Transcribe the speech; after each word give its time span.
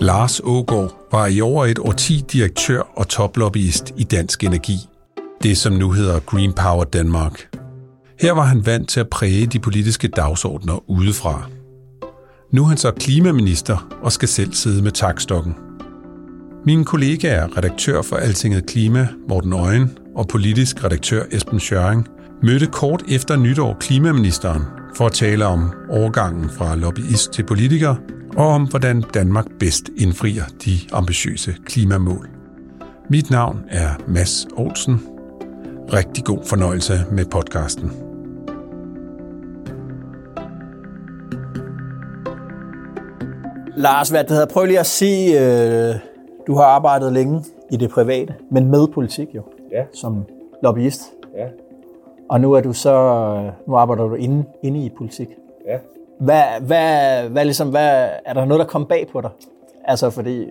Lars 0.00 0.40
Ågaard 0.44 1.08
var 1.12 1.26
i 1.26 1.40
over 1.40 1.66
et 1.66 1.78
årti 1.78 2.24
direktør 2.32 2.80
og 2.96 3.08
toplobbyist 3.08 3.92
i 3.96 4.04
Dansk 4.04 4.44
Energi. 4.44 4.76
Det 5.42 5.58
som 5.58 5.72
nu 5.72 5.90
hedder 5.90 6.20
Green 6.20 6.52
Power 6.52 6.84
Danmark. 6.84 7.56
Her 8.20 8.32
var 8.32 8.42
han 8.42 8.66
vant 8.66 8.88
til 8.88 9.00
at 9.00 9.08
præge 9.08 9.46
de 9.46 9.58
politiske 9.58 10.08
dagsordner 10.08 10.90
udefra. 10.90 11.48
Nu 12.52 12.62
er 12.62 12.66
han 12.66 12.76
så 12.76 12.90
klimaminister 12.90 13.98
og 14.02 14.12
skal 14.12 14.28
selv 14.28 14.52
sidde 14.52 14.82
med 14.82 14.92
takstokken. 14.92 15.54
Min 16.66 16.84
kollega 16.84 17.28
er 17.28 17.56
redaktør 17.56 18.02
for 18.02 18.16
Altinget 18.16 18.66
Klima, 18.66 19.08
Morten 19.28 19.52
Øjen, 19.52 19.98
og 20.16 20.28
politisk 20.28 20.84
redaktør 20.84 21.24
Esben 21.30 21.60
Schøring, 21.60 22.06
mødte 22.42 22.66
kort 22.66 23.02
efter 23.08 23.36
nytår 23.36 23.76
klimaministeren 23.80 24.62
for 24.96 25.06
at 25.06 25.12
tale 25.12 25.46
om 25.46 25.72
overgangen 25.90 26.50
fra 26.50 26.76
lobbyist 26.76 27.32
til 27.32 27.42
politiker 27.42 27.94
og 28.38 28.46
om, 28.46 28.68
hvordan 28.70 29.04
Danmark 29.14 29.46
bedst 29.58 29.90
indfrier 29.96 30.44
de 30.64 30.72
ambitiøse 30.92 31.54
klimamål. 31.64 32.28
Mit 33.10 33.30
navn 33.30 33.64
er 33.68 33.88
Mads 34.08 34.46
Olsen. 34.56 35.00
Rigtig 35.92 36.24
god 36.24 36.38
fornøjelse 36.44 36.92
med 37.12 37.24
podcasten. 37.24 37.90
Lars, 43.76 44.08
hvad 44.08 44.24
det 44.24 44.30
hedder, 44.30 44.46
prøv 44.46 44.64
lige 44.64 44.80
at 44.80 44.86
sige, 44.86 45.40
øh, 45.40 45.94
du 46.46 46.54
har 46.54 46.64
arbejdet 46.64 47.12
længe 47.12 47.44
i 47.70 47.76
det 47.76 47.90
private, 47.90 48.34
men 48.50 48.70
med 48.70 48.88
politik 48.94 49.28
jo, 49.34 49.42
Ja. 49.72 49.84
som 49.94 50.24
lobbyist. 50.62 51.02
Ja. 51.36 51.46
Og 52.28 52.40
nu 52.40 52.52
er 52.52 52.60
du 52.60 52.72
så, 52.72 52.92
nu 53.66 53.76
arbejder 53.76 54.04
du 54.04 54.14
inde, 54.14 54.44
inde 54.62 54.84
i 54.84 54.90
politik. 54.98 55.28
Ja. 55.66 55.78
Hvad, 56.20 56.44
hvad, 56.60 57.22
hvad, 57.28 57.44
ligesom, 57.44 57.70
hvad, 57.70 58.08
er 58.24 58.32
der 58.32 58.44
noget, 58.44 58.60
der 58.60 58.66
kom 58.66 58.86
bag 58.86 59.08
på 59.12 59.20
dig? 59.20 59.30
Altså, 59.84 60.10
fordi 60.10 60.46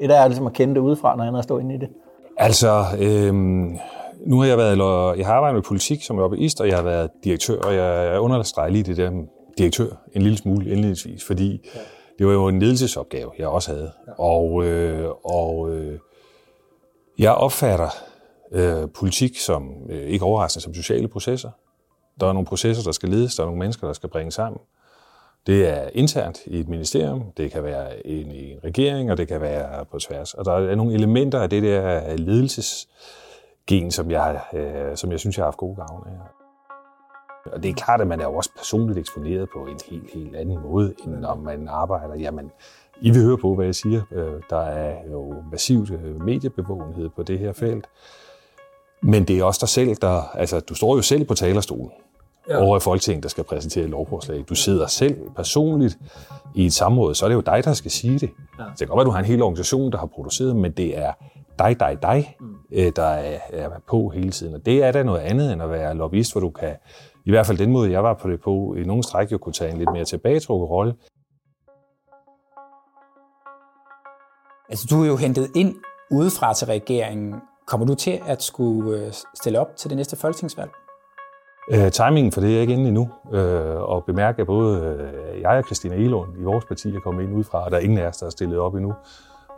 et 0.00 0.10
er 0.10 0.26
ligesom 0.26 0.46
at 0.46 0.52
kende 0.52 0.74
det 0.74 0.80
udefra, 0.80 1.16
når 1.16 1.24
andet 1.24 1.34
er 1.34 1.38
at 1.38 1.44
stå 1.44 1.58
inde 1.58 1.74
i 1.74 1.78
det. 1.78 1.88
Altså, 2.36 2.84
øhm, 2.98 3.78
nu 4.26 4.40
har 4.40 4.46
jeg 4.46 4.58
været, 4.58 4.72
eller 4.72 5.14
jeg 5.14 5.26
har 5.26 5.34
arbejdet 5.34 5.54
med 5.54 5.62
politik 5.62 6.02
som 6.02 6.18
lobbyist, 6.18 6.60
og 6.60 6.68
jeg 6.68 6.76
har 6.76 6.82
været 6.82 7.10
direktør, 7.24 7.60
og 7.60 7.74
jeg, 7.74 8.12
jeg 8.12 8.20
understreger 8.20 8.70
lige 8.70 8.82
det 8.82 8.96
der 8.96 9.10
med 9.10 9.24
direktør 9.58 9.90
en 10.12 10.22
lille 10.22 10.38
smule 10.38 10.70
indledningsvis, 10.70 11.24
fordi 11.24 11.70
ja. 11.74 11.80
det 12.18 12.26
var 12.26 12.32
jo 12.32 12.48
en 12.48 12.60
ledelsesopgave, 12.60 13.30
jeg 13.38 13.48
også 13.48 13.70
havde. 13.70 13.92
Ja. 14.06 14.12
Og, 14.18 14.64
øh, 14.64 15.10
og 15.24 15.70
øh, 15.70 15.98
jeg 17.18 17.32
opfatter 17.32 17.88
øh, 18.52 18.88
politik 18.94 19.38
som, 19.38 19.72
øh, 19.88 20.02
ikke 20.02 20.24
overraskende, 20.24 20.64
som 20.64 20.74
sociale 20.74 21.08
processer. 21.08 21.50
Der 22.20 22.26
er 22.26 22.32
nogle 22.32 22.46
processer, 22.46 22.82
der 22.82 22.92
skal 22.92 23.08
ledes, 23.08 23.34
der 23.34 23.42
er 23.42 23.46
nogle 23.46 23.58
mennesker, 23.58 23.86
der 23.86 23.94
skal 23.94 24.08
bringes 24.08 24.34
sammen. 24.34 24.60
Det 25.46 25.68
er 25.68 25.88
internt 25.92 26.46
i 26.46 26.60
et 26.60 26.68
ministerium, 26.68 27.22
det 27.36 27.50
kan 27.50 27.64
være 27.64 28.06
i 28.06 28.22
en 28.22 28.60
regering, 28.64 29.10
og 29.10 29.16
det 29.16 29.28
kan 29.28 29.40
være 29.40 29.84
på 29.84 29.98
tværs. 29.98 30.34
Og 30.34 30.44
der 30.44 30.52
er 30.52 30.74
nogle 30.74 30.94
elementer 30.94 31.40
af 31.40 31.50
det 31.50 31.62
der 31.62 32.16
ledelsesgen, 32.16 33.90
som 33.90 34.10
jeg, 34.10 34.40
øh, 34.54 34.96
som 34.96 35.12
jeg 35.12 35.20
synes, 35.20 35.36
jeg 35.36 35.42
har 35.42 35.46
haft 35.46 35.56
god 35.56 35.76
gavn 35.76 36.06
af. 36.06 36.12
Og 37.52 37.62
det 37.62 37.68
er 37.68 37.74
klart, 37.74 38.00
at 38.00 38.06
man 38.06 38.20
er 38.20 38.24
jo 38.24 38.34
også 38.34 38.50
personligt 38.56 38.98
eksponeret 38.98 39.48
på 39.52 39.58
en 39.58 39.78
helt, 39.90 40.10
helt 40.14 40.36
anden 40.36 40.58
måde, 40.62 40.94
end 41.04 41.14
når 41.14 41.34
man 41.34 41.68
arbejder. 41.68 42.14
Jamen, 42.14 42.50
I 43.00 43.10
vil 43.10 43.22
høre 43.22 43.38
på, 43.38 43.54
hvad 43.54 43.64
jeg 43.64 43.74
siger. 43.74 44.02
Øh, 44.12 44.42
der 44.50 44.60
er 44.60 45.10
jo 45.10 45.34
massivt 45.50 45.90
øh, 45.90 46.24
mediebevågenhed 46.24 47.08
på 47.16 47.22
det 47.22 47.38
her 47.38 47.52
felt. 47.52 47.86
Men 49.02 49.24
det 49.24 49.38
er 49.38 49.44
også 49.44 49.58
dig 49.60 49.68
selv, 49.68 49.96
der... 49.96 50.22
Altså, 50.34 50.60
du 50.60 50.74
står 50.74 50.96
jo 50.96 51.02
selv 51.02 51.24
på 51.24 51.34
talerstolen 51.34 51.90
ja. 52.48 52.64
over 52.64 52.76
i 52.76 52.80
Folketinget, 52.80 53.22
der 53.22 53.28
skal 53.28 53.44
præsentere 53.44 53.84
et 53.84 53.90
lovforslag. 53.90 54.44
Du 54.48 54.54
sidder 54.54 54.86
selv 54.86 55.30
personligt 55.36 55.98
i 56.54 56.66
et 56.66 56.72
samråd, 56.72 57.14
så 57.14 57.24
er 57.24 57.28
det 57.28 57.36
jo 57.36 57.40
dig, 57.40 57.64
der 57.64 57.72
skal 57.72 57.90
sige 57.90 58.18
det. 58.18 58.30
Ja. 58.58 58.64
Det 58.64 58.78
kan 58.78 58.86
godt 58.86 58.96
være, 58.96 59.02
at 59.02 59.06
du 59.06 59.10
har 59.10 59.18
en 59.18 59.24
hel 59.24 59.42
organisation, 59.42 59.92
der 59.92 59.98
har 59.98 60.06
produceret, 60.06 60.56
men 60.56 60.72
det 60.72 60.98
er 60.98 61.12
dig, 61.58 61.80
dig, 61.80 61.98
dig, 62.02 62.36
mm. 62.40 62.92
der 62.96 63.02
er, 63.02 63.38
er 63.52 63.70
på 63.88 64.08
hele 64.08 64.30
tiden. 64.30 64.54
Og 64.54 64.66
det 64.66 64.84
er 64.84 64.92
da 64.92 65.02
noget 65.02 65.20
andet, 65.20 65.52
end 65.52 65.62
at 65.62 65.70
være 65.70 65.94
lobbyist, 65.94 66.32
hvor 66.32 66.40
du 66.40 66.50
kan, 66.50 66.76
i 67.24 67.30
hvert 67.30 67.46
fald 67.46 67.58
den 67.58 67.72
måde, 67.72 67.90
jeg 67.90 68.02
var 68.02 68.14
på 68.14 68.30
det 68.30 68.40
på, 68.40 68.74
i 68.78 68.84
nogle 68.84 69.02
stræk 69.02 69.32
jo 69.32 69.38
kunne 69.38 69.52
tage 69.52 69.70
en 69.70 69.78
lidt 69.78 69.92
mere 69.92 70.04
tilbagetrukket 70.04 70.70
rolle. 70.70 70.94
Altså, 74.68 74.86
du 74.90 75.02
er 75.02 75.06
jo 75.06 75.16
hentet 75.16 75.50
ind 75.54 75.74
udefra 76.10 76.54
til 76.54 76.66
regeringen. 76.66 77.34
Kommer 77.66 77.86
du 77.86 77.94
til 77.94 78.20
at 78.26 78.42
skulle 78.42 78.98
øh, 78.98 79.12
stille 79.34 79.60
op 79.60 79.76
til 79.76 79.90
det 79.90 79.96
næste 79.96 80.16
folketingsvalg? 80.16 80.70
Øh, 81.70 81.90
timingen 81.90 82.32
for 82.32 82.40
det 82.40 82.56
er 82.56 82.60
ikke 82.60 82.72
inde 82.72 82.88
endnu. 82.88 83.08
Øh, 83.32 83.76
og 83.80 84.04
bemærk, 84.04 84.38
at 84.38 84.46
både 84.46 84.80
øh, 85.34 85.40
jeg 85.40 85.50
og 85.50 85.62
Christina 85.64 85.94
Elund 85.94 86.28
i 86.40 86.42
vores 86.42 86.64
parti 86.64 86.94
er 86.96 87.00
kommet 87.00 87.22
ind 87.22 87.34
udefra, 87.36 87.64
og 87.64 87.70
der 87.70 87.76
er 87.76 87.80
ingen 87.80 87.98
af 87.98 88.06
os, 88.06 88.16
der 88.16 88.26
er 88.26 88.30
stillet 88.30 88.58
op 88.58 88.74
endnu. 88.74 88.92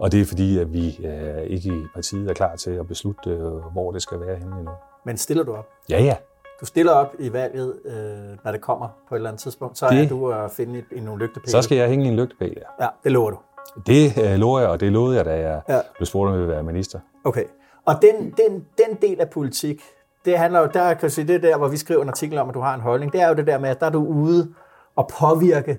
Og 0.00 0.12
det 0.12 0.20
er 0.20 0.24
fordi, 0.24 0.58
at 0.58 0.72
vi 0.72 1.00
øh, 1.06 1.42
ikke 1.42 1.68
i 1.68 1.82
partiet 1.94 2.30
er 2.30 2.34
klar 2.34 2.56
til 2.56 2.70
at 2.70 2.88
beslutte, 2.88 3.30
øh, 3.30 3.52
hvor 3.72 3.92
det 3.92 4.02
skal 4.02 4.20
være 4.20 4.36
henne 4.36 4.56
endnu. 4.58 4.72
Men 5.04 5.16
stiller 5.16 5.44
du 5.44 5.52
op? 5.54 5.68
Ja, 5.90 6.02
ja. 6.02 6.16
Du 6.60 6.66
stiller 6.66 6.92
op 6.92 7.12
i 7.18 7.32
valget, 7.32 7.74
øh, 7.84 7.92
når 8.44 8.52
det 8.52 8.60
kommer 8.60 8.88
på 9.08 9.14
et 9.14 9.18
eller 9.18 9.30
andet 9.30 9.42
tidspunkt, 9.42 9.78
så 9.78 9.86
Det- 9.90 10.04
er 10.04 10.08
du 10.08 10.32
at 10.32 10.50
finde 10.50 10.82
i 10.96 11.00
nogle 11.00 11.22
lygtepæle. 11.26 11.50
Så 11.50 11.62
skal 11.62 11.76
jeg 11.78 11.88
hænge 11.88 12.04
i 12.04 12.08
en 12.08 12.16
lygtepæl, 12.16 12.56
ja. 12.80 12.84
Ja, 12.84 12.88
det 13.04 13.12
lover 13.12 13.30
du. 13.30 13.36
Det 13.86 14.18
øh, 14.24 14.38
lover 14.38 14.60
jeg, 14.60 14.68
og 14.68 14.80
det 14.80 14.92
lovede 14.92 15.16
jeg, 15.16 15.24
da 15.24 15.38
jeg 15.48 15.62
ja. 15.68 15.80
blev 15.96 16.06
spurgt, 16.06 16.28
om 16.28 16.32
jeg 16.34 16.40
ville 16.40 16.54
være 16.54 16.62
minister. 16.62 16.98
Okay. 17.24 17.44
Og 17.86 17.94
den, 18.02 18.24
den, 18.30 18.64
den 18.78 18.96
del 19.02 19.20
af 19.20 19.30
politik, 19.30 19.82
det 20.24 20.38
handler 20.38 20.60
jo, 20.60 20.68
der 20.74 20.94
kan 20.94 21.02
jeg 21.02 21.12
sige, 21.12 21.26
det 21.26 21.34
er 21.34 21.40
der, 21.40 21.56
hvor 21.58 21.68
vi 21.68 21.76
skriver 21.76 22.02
en 22.02 22.08
artikel 22.08 22.38
om, 22.38 22.48
at 22.48 22.54
du 22.54 22.60
har 22.60 22.74
en 22.74 22.80
holdning, 22.80 23.12
det 23.12 23.20
er 23.20 23.28
jo 23.28 23.34
det 23.34 23.46
der 23.46 23.58
med, 23.58 23.68
at 23.68 23.80
der 23.80 23.86
er 23.86 23.90
du 23.90 24.06
ude 24.06 24.54
og 24.96 25.10
påvirke, 25.20 25.78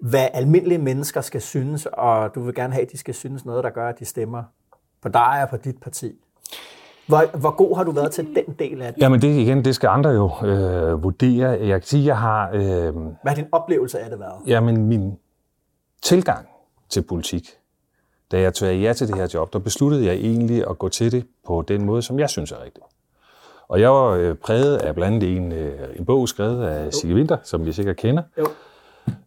hvad 0.00 0.28
almindelige 0.34 0.78
mennesker 0.78 1.20
skal 1.20 1.40
synes, 1.40 1.86
og 1.86 2.34
du 2.34 2.40
vil 2.40 2.54
gerne 2.54 2.72
have, 2.72 2.82
at 2.82 2.92
de 2.92 2.98
skal 2.98 3.14
synes 3.14 3.44
noget, 3.44 3.64
der 3.64 3.70
gør, 3.70 3.88
at 3.88 3.98
de 3.98 4.04
stemmer 4.04 4.42
på 5.02 5.08
dig 5.08 5.38
og 5.42 5.48
på 5.48 5.56
dit 5.56 5.80
parti. 5.82 6.12
Hvor, 7.06 7.36
hvor 7.38 7.50
god 7.50 7.76
har 7.76 7.84
du 7.84 7.90
været 7.90 8.12
til 8.12 8.26
den 8.26 8.54
del 8.58 8.82
af 8.82 8.94
det? 8.94 9.02
Jamen 9.02 9.22
det 9.22 9.28
igen, 9.28 9.64
det 9.64 9.74
skal 9.74 9.88
andre 9.88 10.10
jo 10.10 10.30
øh, 10.44 11.02
vurdere. 11.02 11.48
Jeg 11.50 11.80
kan 11.80 11.88
sige, 11.88 12.06
jeg 12.06 12.18
har... 12.18 12.50
Øh, 12.52 12.60
Hvad 12.94 13.12
har 13.26 13.34
din 13.34 13.46
oplevelse 13.52 14.00
af 14.00 14.10
det 14.10 14.18
været? 14.18 14.42
Jamen, 14.46 14.86
min 14.86 15.18
tilgang 16.02 16.48
til 16.88 17.02
politik, 17.02 17.48
da 18.32 18.40
jeg 18.40 18.54
tog 18.54 18.76
ja 18.76 18.92
til 18.92 19.08
det 19.08 19.16
her 19.16 19.28
job, 19.34 19.52
der 19.52 19.58
besluttede 19.58 20.06
jeg 20.06 20.14
egentlig 20.14 20.68
at 20.70 20.78
gå 20.78 20.88
til 20.88 21.12
det 21.12 21.26
på 21.46 21.64
den 21.68 21.84
måde, 21.84 22.02
som 22.02 22.18
jeg 22.18 22.30
synes 22.30 22.52
er 22.52 22.64
rigtig. 22.64 22.82
Og 23.68 23.80
jeg 23.80 23.90
var 23.90 24.10
øh, 24.10 24.34
præget 24.34 24.76
af 24.76 24.94
blandt 24.94 25.24
andet 25.24 25.36
en, 25.36 25.52
øh, 25.52 25.80
en 25.98 26.04
bog 26.04 26.28
skrevet 26.28 26.66
af 26.66 26.92
Sigge 26.92 27.14
Winter, 27.16 27.36
som 27.42 27.66
jeg 27.66 27.74
sikkert 27.74 27.96
kender, 27.96 28.22
Jo. 28.38 28.46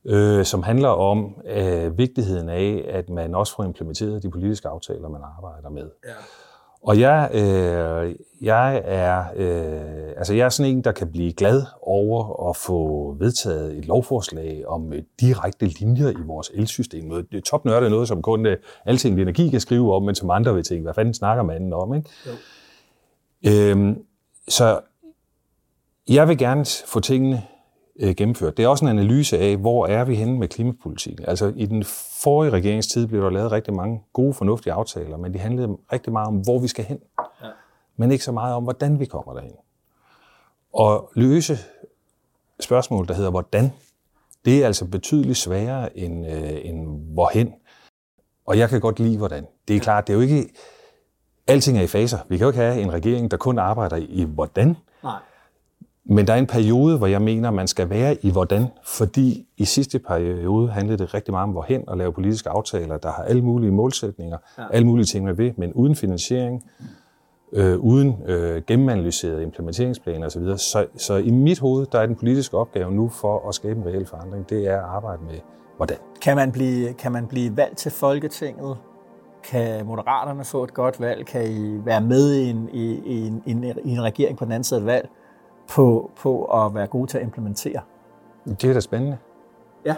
øh, 0.06 0.46
som 0.46 0.64
handler 0.64 0.90
om 0.90 1.36
øh, 1.46 1.98
vigtigheden 1.98 2.50
af, 2.50 2.86
at 2.90 3.10
man 3.10 3.36
også 3.36 3.56
får 3.56 3.64
implementeret 3.64 4.24
de 4.24 4.30
politiske 4.32 4.68
aftaler, 4.68 5.10
man 5.10 5.22
arbejder 5.38 5.70
med. 5.70 5.90
Ja. 6.06 6.12
Og 6.82 7.00
jeg, 7.00 7.30
øh, 7.34 8.16
jeg, 8.42 8.82
er, 8.86 9.24
øh, 9.36 10.14
altså 10.18 10.34
jeg 10.34 10.46
er 10.46 10.50
sådan 10.50 10.72
en, 10.72 10.84
der 10.84 10.92
kan 10.92 11.12
blive 11.12 11.34
glad 11.34 11.64
over 11.82 12.50
at 12.50 12.56
få 12.56 13.12
vedtaget 13.20 13.78
et 13.78 13.86
lovforslag 13.86 14.64
om 14.68 14.94
øh, 14.94 15.04
direkte 15.20 15.66
linjer 15.66 16.10
i 16.10 16.22
vores 16.26 16.52
elsystem. 16.54 17.10
Det 17.10 17.38
er 17.38 17.42
topnørdet 17.42 17.92
noget, 17.92 18.08
som 18.08 18.22
kun 18.22 18.46
øh, 18.46 18.58
alting 18.86 19.22
energi 19.22 19.50
kan 19.50 19.60
skrive 19.60 19.96
om, 19.96 20.04
men 20.04 20.16
som 20.16 20.30
andre 20.30 20.54
vil 20.54 20.64
tænke, 20.64 20.84
hvad 20.84 20.94
fanden 20.94 21.14
snakker 21.14 21.44
manden 21.44 21.74
om? 21.74 21.94
Ikke? 21.94 22.10
Øhm, 23.48 24.04
så 24.48 24.80
jeg 26.10 26.28
vil 26.28 26.38
gerne 26.38 26.66
få 26.86 27.00
tingene 27.00 27.44
øh, 28.00 28.16
gennemført. 28.16 28.58
Det 28.58 28.66
er 28.66 28.68
også 28.68 28.86
en 28.86 28.92
analyse 28.92 29.38
af, 29.38 29.58
hvor 29.58 29.88
er 29.88 30.04
vi 30.04 30.16
henne 30.16 30.40
med 30.40 30.48
klimapolitikken. 30.48 31.26
Altså 31.28 31.54
i 31.56 31.66
den 31.66 31.84
forrige 32.24 32.52
regeringstid 32.52 33.08
blev 33.08 33.22
der 33.22 33.30
lavet 33.30 33.52
rigtig 33.52 33.74
mange 33.74 34.04
gode, 34.14 34.34
fornuftige 34.34 34.74
aftaler, 34.74 35.18
men 35.18 35.34
de 35.34 35.40
handlede 35.40 35.78
rigtig 35.92 36.14
meget 36.14 36.28
om, 36.28 36.36
hvor 36.36 36.60
vi 36.60 36.68
skal 36.68 36.86
hen. 36.86 37.00
Ja. 37.44 37.48
Men 37.96 38.12
ikke 38.12 38.24
så 38.24 38.32
meget 38.32 38.56
om, 38.56 38.64
hvordan 38.64 39.00
vi 39.00 39.06
kommer 39.06 39.34
derhen. 39.34 39.56
Og 40.74 41.12
løse 41.16 41.58
spørgsmål, 42.60 43.08
der 43.08 43.14
hedder 43.14 43.30
hvordan, 43.30 43.72
det 44.46 44.62
er 44.62 44.66
altså 44.66 44.86
betydeligt 44.86 45.38
sværere 45.38 45.98
end, 45.98 46.28
øh, 46.28 46.66
end 46.66 46.88
hvorhen. 47.14 47.54
Og 48.46 48.58
jeg 48.58 48.70
kan 48.70 48.82
godt 48.82 49.00
lide 49.00 49.18
hvordan. 49.18 49.48
Det 49.68 49.76
er 49.76 49.80
klart, 49.80 50.08
det 50.08 50.14
er 50.14 50.18
jo 50.18 50.22
ikke... 50.22 50.50
Alting 51.48 51.78
er 51.78 51.82
i 51.82 51.88
faser. 51.88 52.18
Vi 52.30 52.38
kan 52.38 52.46
jo 52.46 52.50
ikke 52.50 52.60
have 52.60 52.82
en 52.82 52.94
regering, 52.94 53.32
der 53.32 53.38
kun 53.38 53.60
arbejder 53.60 53.96
i 53.96 54.24
hvordan. 54.24 54.78
Nej. 55.04 55.20
Men 56.10 56.28
der 56.28 56.34
er 56.34 56.38
en 56.38 56.48
periode, 56.48 56.98
hvor 56.98 57.08
jeg 57.08 57.22
mener, 57.22 57.52
man 57.52 57.68
skal 57.68 57.90
være 57.90 58.18
i 58.26 58.32
hvordan, 58.32 58.66
fordi 58.86 59.48
i 59.58 59.66
sidste 59.66 60.00
periode 60.00 60.70
handlede 60.70 60.98
det 60.98 61.14
rigtig 61.14 61.32
meget 61.32 61.44
om 61.44 61.50
hvorhen 61.50 61.90
og 61.90 61.98
lave 61.98 62.14
politiske 62.14 62.50
aftaler, 62.50 62.98
der 62.98 63.12
har 63.12 63.24
alle 63.24 63.42
mulige 63.42 63.72
målsætninger, 63.72 64.38
ja. 64.58 64.64
alle 64.72 64.88
mulige 64.88 65.06
ting 65.06 65.26
med 65.26 65.34
ved, 65.34 65.52
men 65.58 65.74
uden 65.74 65.96
finansiering, 65.96 66.64
øh, 67.54 67.78
uden 67.78 68.16
øh, 68.26 68.62
gennemanalyserede 68.68 69.44
implementeringsplaner 69.44 70.26
osv. 70.26 70.58
Så, 70.58 70.86
så 70.98 71.16
i 71.16 71.30
mit 71.30 71.60
hoved, 71.60 71.86
der 71.92 72.00
er 72.00 72.06
den 72.06 72.16
politiske 72.16 72.58
opgave 72.58 72.92
nu 72.92 73.10
for 73.10 73.50
at 73.50 73.56
skabe 73.56 73.80
en 73.80 73.86
reel 73.86 74.06
forandring, 74.06 74.50
det 74.50 74.68
er 74.68 74.78
at 74.78 74.84
arbejde 74.84 75.24
med 75.24 75.40
hvordan. 75.78 75.98
Kan 76.22 76.36
man 76.36 76.52
blive, 76.52 76.94
kan 76.94 77.12
man 77.12 77.28
blive 77.28 77.58
valgt 77.58 77.78
til 77.78 77.92
Folketinget? 77.92 78.78
Kan 79.48 79.86
Moderaterne 79.86 80.46
få 80.46 80.64
et 80.64 80.74
godt 80.74 81.02
valg? 81.02 81.26
Kan 81.26 81.52
I 81.52 81.86
være 81.86 82.02
med 82.02 82.34
i 82.34 82.50
en, 82.50 82.70
i, 82.74 83.02
i 83.06 83.28
en, 83.46 83.64
i 83.84 83.92
en 83.92 84.04
regering 84.04 84.38
på 84.38 84.46
den 84.46 84.52
anden 84.52 84.64
side 84.64 84.80
af 84.80 84.82
et 84.82 84.88
valg 84.88 85.10
på, 85.70 86.12
på 86.22 86.46
at 86.46 86.76
være 86.76 86.88
gode 86.88 87.08
til 87.12 87.18
at 87.18 87.24
implementere? 87.24 87.82
Det 88.46 88.64
er 88.64 88.74
da 88.74 88.80
spændende. 88.80 89.18
Ja. 89.86 89.96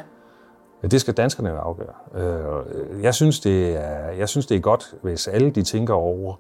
Det 0.82 1.02
skal 1.02 1.14
danskerne 1.14 1.50
jo 1.50 1.56
afgøre. 1.56 1.94
Øh, 2.16 3.04
jeg 3.04 3.14
synes, 3.14 3.40
det 3.40 3.76
er, 3.76 4.12
jeg 4.12 4.30
synes, 4.30 4.46
det 4.46 4.58
er 4.58 4.62
godt, 4.62 4.94
hvis 5.02 5.28
alle 5.28 5.52
de 5.52 5.64
tænker 5.64 5.94
over, 5.94 6.36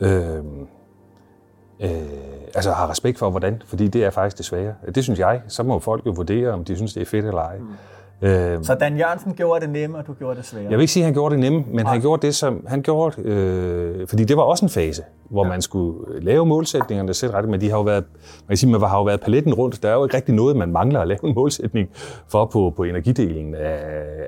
øh, 0.00 0.36
øh, 1.80 1.92
altså 2.54 2.72
har 2.72 2.90
respekt 2.90 3.18
for, 3.18 3.30
hvordan, 3.30 3.62
fordi 3.66 3.88
det 3.88 4.04
er 4.04 4.10
faktisk 4.10 4.38
det 4.38 4.46
svære. 4.46 4.74
Det 4.94 5.04
synes 5.04 5.18
jeg. 5.18 5.42
Så 5.48 5.62
må 5.62 5.78
folk 5.78 6.06
jo 6.06 6.10
vurdere, 6.10 6.50
om 6.50 6.64
de 6.64 6.76
synes, 6.76 6.94
det 6.94 7.00
er 7.00 7.06
fedt 7.06 7.24
eller 7.24 7.42
ej. 7.42 7.58
Mm. 7.58 7.68
Øh, 8.22 8.64
så 8.64 8.74
Dan 8.74 8.96
Jørgensen 8.96 9.34
gjorde 9.34 9.60
det 9.60 9.70
nemme, 9.70 9.98
og 9.98 10.06
du 10.06 10.12
gjorde 10.12 10.36
det 10.36 10.44
svære? 10.44 10.62
Jeg 10.62 10.70
vil 10.70 10.80
ikke 10.80 10.92
sige, 10.92 11.02
at 11.02 11.04
han 11.04 11.14
gjorde 11.14 11.34
det 11.34 11.40
nemme, 11.40 11.64
men 11.66 11.84
Nej. 11.84 11.92
han 11.92 12.00
gjorde 12.00 12.26
det, 12.26 12.34
som 12.34 12.66
han 12.68 12.82
gjorde, 12.82 13.22
øh, 13.22 14.08
fordi 14.08 14.24
det 14.24 14.36
var 14.36 14.42
også 14.42 14.64
en 14.64 14.68
fase, 14.68 15.02
hvor 15.30 15.44
ja. 15.44 15.50
man 15.50 15.62
skulle 15.62 16.20
lave 16.20 16.46
målsætningerne 16.46 17.14
sætte 17.14 17.36
ret, 17.36 17.48
men 17.48 17.60
de 17.60 17.70
har 17.70 17.76
jo 17.76 17.82
været, 17.82 18.04
man 18.12 18.48
kan 18.48 18.56
sige, 18.56 18.70
man 18.70 18.80
har 18.80 18.98
jo 18.98 19.04
været 19.04 19.20
paletten 19.20 19.54
rundt. 19.54 19.82
Der 19.82 19.88
er 19.88 19.94
jo 19.94 20.04
ikke 20.04 20.16
rigtig 20.16 20.34
noget, 20.34 20.56
man 20.56 20.72
mangler 20.72 21.00
at 21.00 21.08
lave 21.08 21.24
en 21.24 21.34
målsætning 21.34 21.88
for 22.28 22.46
på, 22.46 22.72
på 22.76 22.84
energidelingen 22.84 23.54
af, 23.54 23.78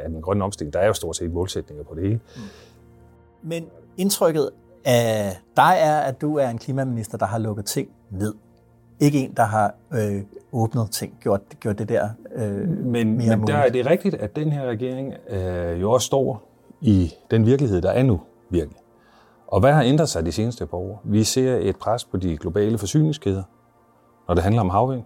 af 0.04 0.10
den 0.10 0.22
grønne 0.22 0.44
omstilling. 0.44 0.72
Der 0.72 0.80
er 0.80 0.86
jo 0.86 0.92
stort 0.92 1.16
set 1.16 1.32
målsætninger 1.32 1.84
på 1.84 1.94
det 1.94 2.02
hele. 2.02 2.20
Mm. 2.36 2.42
Men 3.42 3.64
indtrykket 3.96 4.50
af 4.84 5.36
dig 5.56 5.76
er, 5.78 5.98
at 5.98 6.20
du 6.20 6.36
er 6.36 6.48
en 6.48 6.58
klimaminister, 6.58 7.18
der 7.18 7.26
har 7.26 7.38
lukket 7.38 7.64
ting 7.64 7.88
ned. 8.10 8.34
Ikke 9.00 9.18
en, 9.18 9.32
der 9.36 9.44
har 9.44 9.74
øh, 9.92 10.22
åbnet 10.54 10.90
ting, 10.90 11.18
gjort, 11.20 11.40
gjort 11.60 11.78
det 11.78 11.88
der 11.88 12.08
øh, 12.34 12.68
Men, 12.68 13.16
mere 13.16 13.36
men 13.36 13.46
der 13.46 13.56
er 13.56 13.68
det 13.68 13.86
rigtigt, 13.86 14.14
at 14.14 14.36
den 14.36 14.52
her 14.52 14.66
regering 14.66 15.14
øh, 15.28 15.80
jo 15.80 15.90
også 15.90 16.06
står 16.06 16.50
i 16.80 17.12
den 17.30 17.46
virkelighed, 17.46 17.82
der 17.82 17.90
er 17.90 18.02
nu 18.02 18.20
virkelig. 18.50 18.78
Og 19.46 19.60
hvad 19.60 19.72
har 19.72 19.82
ændret 19.82 20.08
sig 20.08 20.26
de 20.26 20.32
seneste 20.32 20.66
par 20.66 20.76
år? 20.76 21.00
Vi 21.04 21.24
ser 21.24 21.58
et 21.60 21.76
pres 21.76 22.04
på 22.04 22.16
de 22.16 22.36
globale 22.36 22.78
forsyningskæder, 22.78 23.42
når 24.28 24.34
det 24.34 24.42
handler 24.44 24.60
om 24.60 24.70
havvind. 24.70 25.02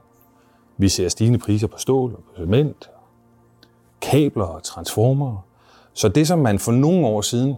Vi 0.77 0.89
ser 0.89 1.09
stigende 1.09 1.39
priser 1.39 1.67
på 1.67 1.79
stål 1.79 2.15
og 2.15 2.23
på 2.23 2.33
cement, 2.37 2.91
kabler 4.01 4.45
og 4.45 4.63
transformer. 4.63 5.45
Så 5.93 6.09
det, 6.09 6.27
som 6.27 6.39
man 6.39 6.59
for 6.59 6.73
nogle 6.73 7.07
år 7.07 7.21
siden, 7.21 7.55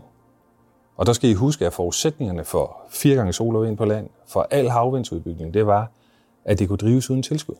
og 0.96 1.06
der 1.06 1.12
skal 1.12 1.30
I 1.30 1.34
huske, 1.34 1.66
at 1.66 1.72
forudsætningerne 1.72 2.44
for 2.44 2.76
fire 2.90 3.16
gange 3.16 3.32
sol 3.32 3.56
og 3.56 3.62
vind 3.62 3.76
på 3.76 3.84
land, 3.84 4.08
for 4.26 4.46
al 4.50 4.68
havvindsudbygning, 4.68 5.54
det 5.54 5.66
var, 5.66 5.90
at 6.44 6.58
det 6.58 6.68
kunne 6.68 6.76
drives 6.76 7.10
uden 7.10 7.22
tilskud. 7.22 7.54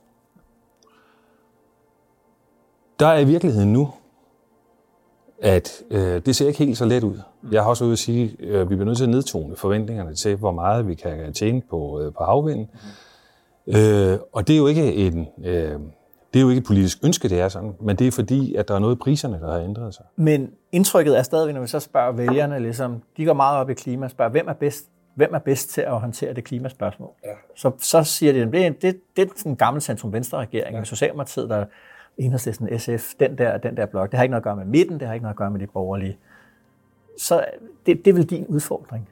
Der 3.01 3.07
er 3.07 3.19
i 3.19 3.25
virkeligheden 3.25 3.73
nu, 3.73 3.91
at 5.43 5.83
øh, 5.91 6.23
det 6.27 6.37
ser 6.37 6.47
ikke 6.47 6.59
helt 6.59 6.79
så 6.79 6.85
let 6.85 7.05
ud. 7.05 7.21
Jeg 7.53 7.63
har 7.63 7.69
også 7.69 7.85
ude 7.85 7.93
at 7.93 7.99
sige, 7.99 8.37
at 8.41 8.45
øh, 8.45 8.71
vi 8.71 8.75
bliver 8.75 8.85
nødt 8.85 8.97
til 8.97 9.05
at 9.05 9.11
nedtone 9.11 9.57
forventningerne 9.57 10.15
til, 10.15 10.37
hvor 10.37 10.53
meget 10.53 10.89
vi 10.89 10.95
kan 10.95 11.33
tjene 11.33 11.63
på, 11.71 12.01
øh, 12.01 12.13
på 12.13 12.25
havvinden. 12.25 12.71
Øh, 13.67 14.19
og 14.33 14.49
det 14.49 14.55
er 14.55 14.59
jo 14.59 14.67
ikke 14.67 14.95
en... 14.95 15.29
Øh, 15.45 15.79
det 16.33 16.39
er 16.39 16.43
jo 16.43 16.49
ikke 16.49 16.59
et 16.59 16.67
politisk 16.67 16.99
ønske, 17.05 17.29
det 17.29 17.41
er 17.41 17.49
sådan, 17.49 17.73
men 17.81 17.97
det 17.97 18.07
er 18.07 18.11
fordi, 18.11 18.55
at 18.55 18.69
der 18.69 18.75
er 18.75 18.79
noget 18.79 18.97
i 18.97 18.99
priserne, 18.99 19.41
der 19.41 19.53
har 19.53 19.61
ændret 19.61 19.95
sig. 19.95 20.05
Men 20.17 20.51
indtrykket 20.73 21.19
er 21.19 21.23
stadigvæk, 21.23 21.55
når 21.55 21.61
vi 21.61 21.67
så 21.67 21.81
spørger 21.81 22.13
vælgerne, 22.13 22.61
ligesom, 22.61 23.03
de 23.17 23.25
går 23.25 23.33
meget 23.33 23.59
op 23.59 23.71
i 23.71 23.75
klima, 23.75 24.09
spørger, 24.09 24.31
hvem 24.31 24.49
er 24.49 24.53
bedst 24.53 24.87
hvem 25.15 25.35
er 25.35 25.39
bedst 25.39 25.71
til 25.71 25.81
at 25.81 26.01
håndtere 26.01 26.35
det 26.35 26.45
klimaspørgsmål? 26.45 27.11
Ja. 27.25 27.31
Så, 27.57 27.71
så 27.79 28.05
siger 28.05 28.33
de, 28.33 28.53
det 28.53 28.67
er, 28.67 28.71
det, 28.71 29.01
det 29.17 29.25
er 29.25 29.33
sådan 29.37 29.53
en 29.53 29.57
gammel 29.57 29.83
centrum-venstre-regering, 29.83 30.77
ja. 30.77 30.85
Socialdemokratiet, 30.85 31.51
der 31.51 31.65
enhedslisten, 32.19 32.79
SF, 32.79 33.15
den 33.21 33.39
der, 33.39 33.59
den 33.59 33.77
der 33.77 33.87
blok. 33.87 34.11
Det 34.11 34.17
har 34.17 34.23
ikke 34.23 34.31
noget 34.31 34.41
at 34.41 34.45
gøre 34.45 34.57
med 34.57 34.65
midten, 34.65 35.01
det 35.01 35.07
har 35.07 35.15
ikke 35.15 35.23
noget 35.23 35.35
at 35.35 35.39
gøre 35.39 35.51
med 35.51 35.61
de 35.61 35.67
borgerlige. 35.67 36.19
Så 37.19 37.45
det, 37.87 38.05
det 38.05 38.11
er 38.11 38.15
vel 38.15 38.25
din 38.25 38.47
udfordring? 38.47 39.09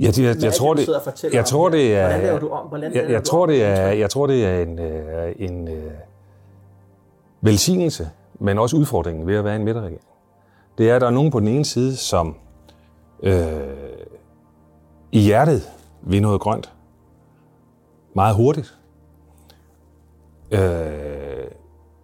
Ja, 0.00 0.06
det, 0.06 0.18
jeg, 0.18 0.42
jeg, 0.42 0.52
tror, 0.52 0.74
det, 0.74 0.88
jeg 1.32 1.44
tror, 1.44 1.68
det 1.68 1.96
er... 1.96 2.06
Hvordan 2.06 2.22
laver 2.22 2.38
du 2.38 2.48
om? 2.48 2.66
Hvordan 2.66 2.94
jeg, 2.94 3.10
jeg, 3.10 3.24
tror, 3.24 3.46
det 3.46 3.64
er, 3.64 3.86
jeg 3.86 4.10
tror, 4.10 4.26
det 4.26 4.46
er 4.46 4.62
en, 4.62 4.78
øh, 4.78 5.34
en, 5.38 5.68
uh, 5.68 5.92
velsignelse, 7.42 8.10
men 8.40 8.58
også 8.58 8.76
udfordringen 8.76 9.26
ved 9.26 9.36
at 9.36 9.44
være 9.44 9.56
en 9.56 9.64
midterregering. 9.64 10.04
Det 10.78 10.90
er, 10.90 10.94
at 10.94 11.00
der 11.00 11.06
er 11.06 11.10
nogen 11.10 11.30
på 11.30 11.40
den 11.40 11.48
ene 11.48 11.64
side, 11.64 11.96
som 11.96 12.36
øh, 13.22 13.60
i 15.12 15.20
hjertet 15.20 15.62
ved 16.02 16.20
noget 16.20 16.40
grønt. 16.40 16.72
Meget 18.14 18.36
hurtigt. 18.36 18.78
Øh, 20.50 21.21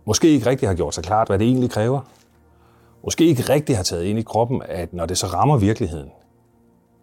måske 0.08 0.28
ikke 0.28 0.46
rigtig 0.46 0.68
har 0.68 0.74
gjort 0.74 0.94
sig 0.94 1.04
klart, 1.04 1.28
hvad 1.28 1.38
det 1.38 1.46
egentlig 1.46 1.70
kræver. 1.70 2.00
Måske 3.04 3.24
ikke 3.24 3.42
rigtig 3.42 3.76
har 3.76 3.82
taget 3.82 4.04
ind 4.04 4.18
i 4.18 4.22
kroppen, 4.22 4.62
at 4.68 4.94
når 4.94 5.06
det 5.06 5.18
så 5.18 5.26
rammer 5.26 5.56
virkeligheden, 5.56 6.10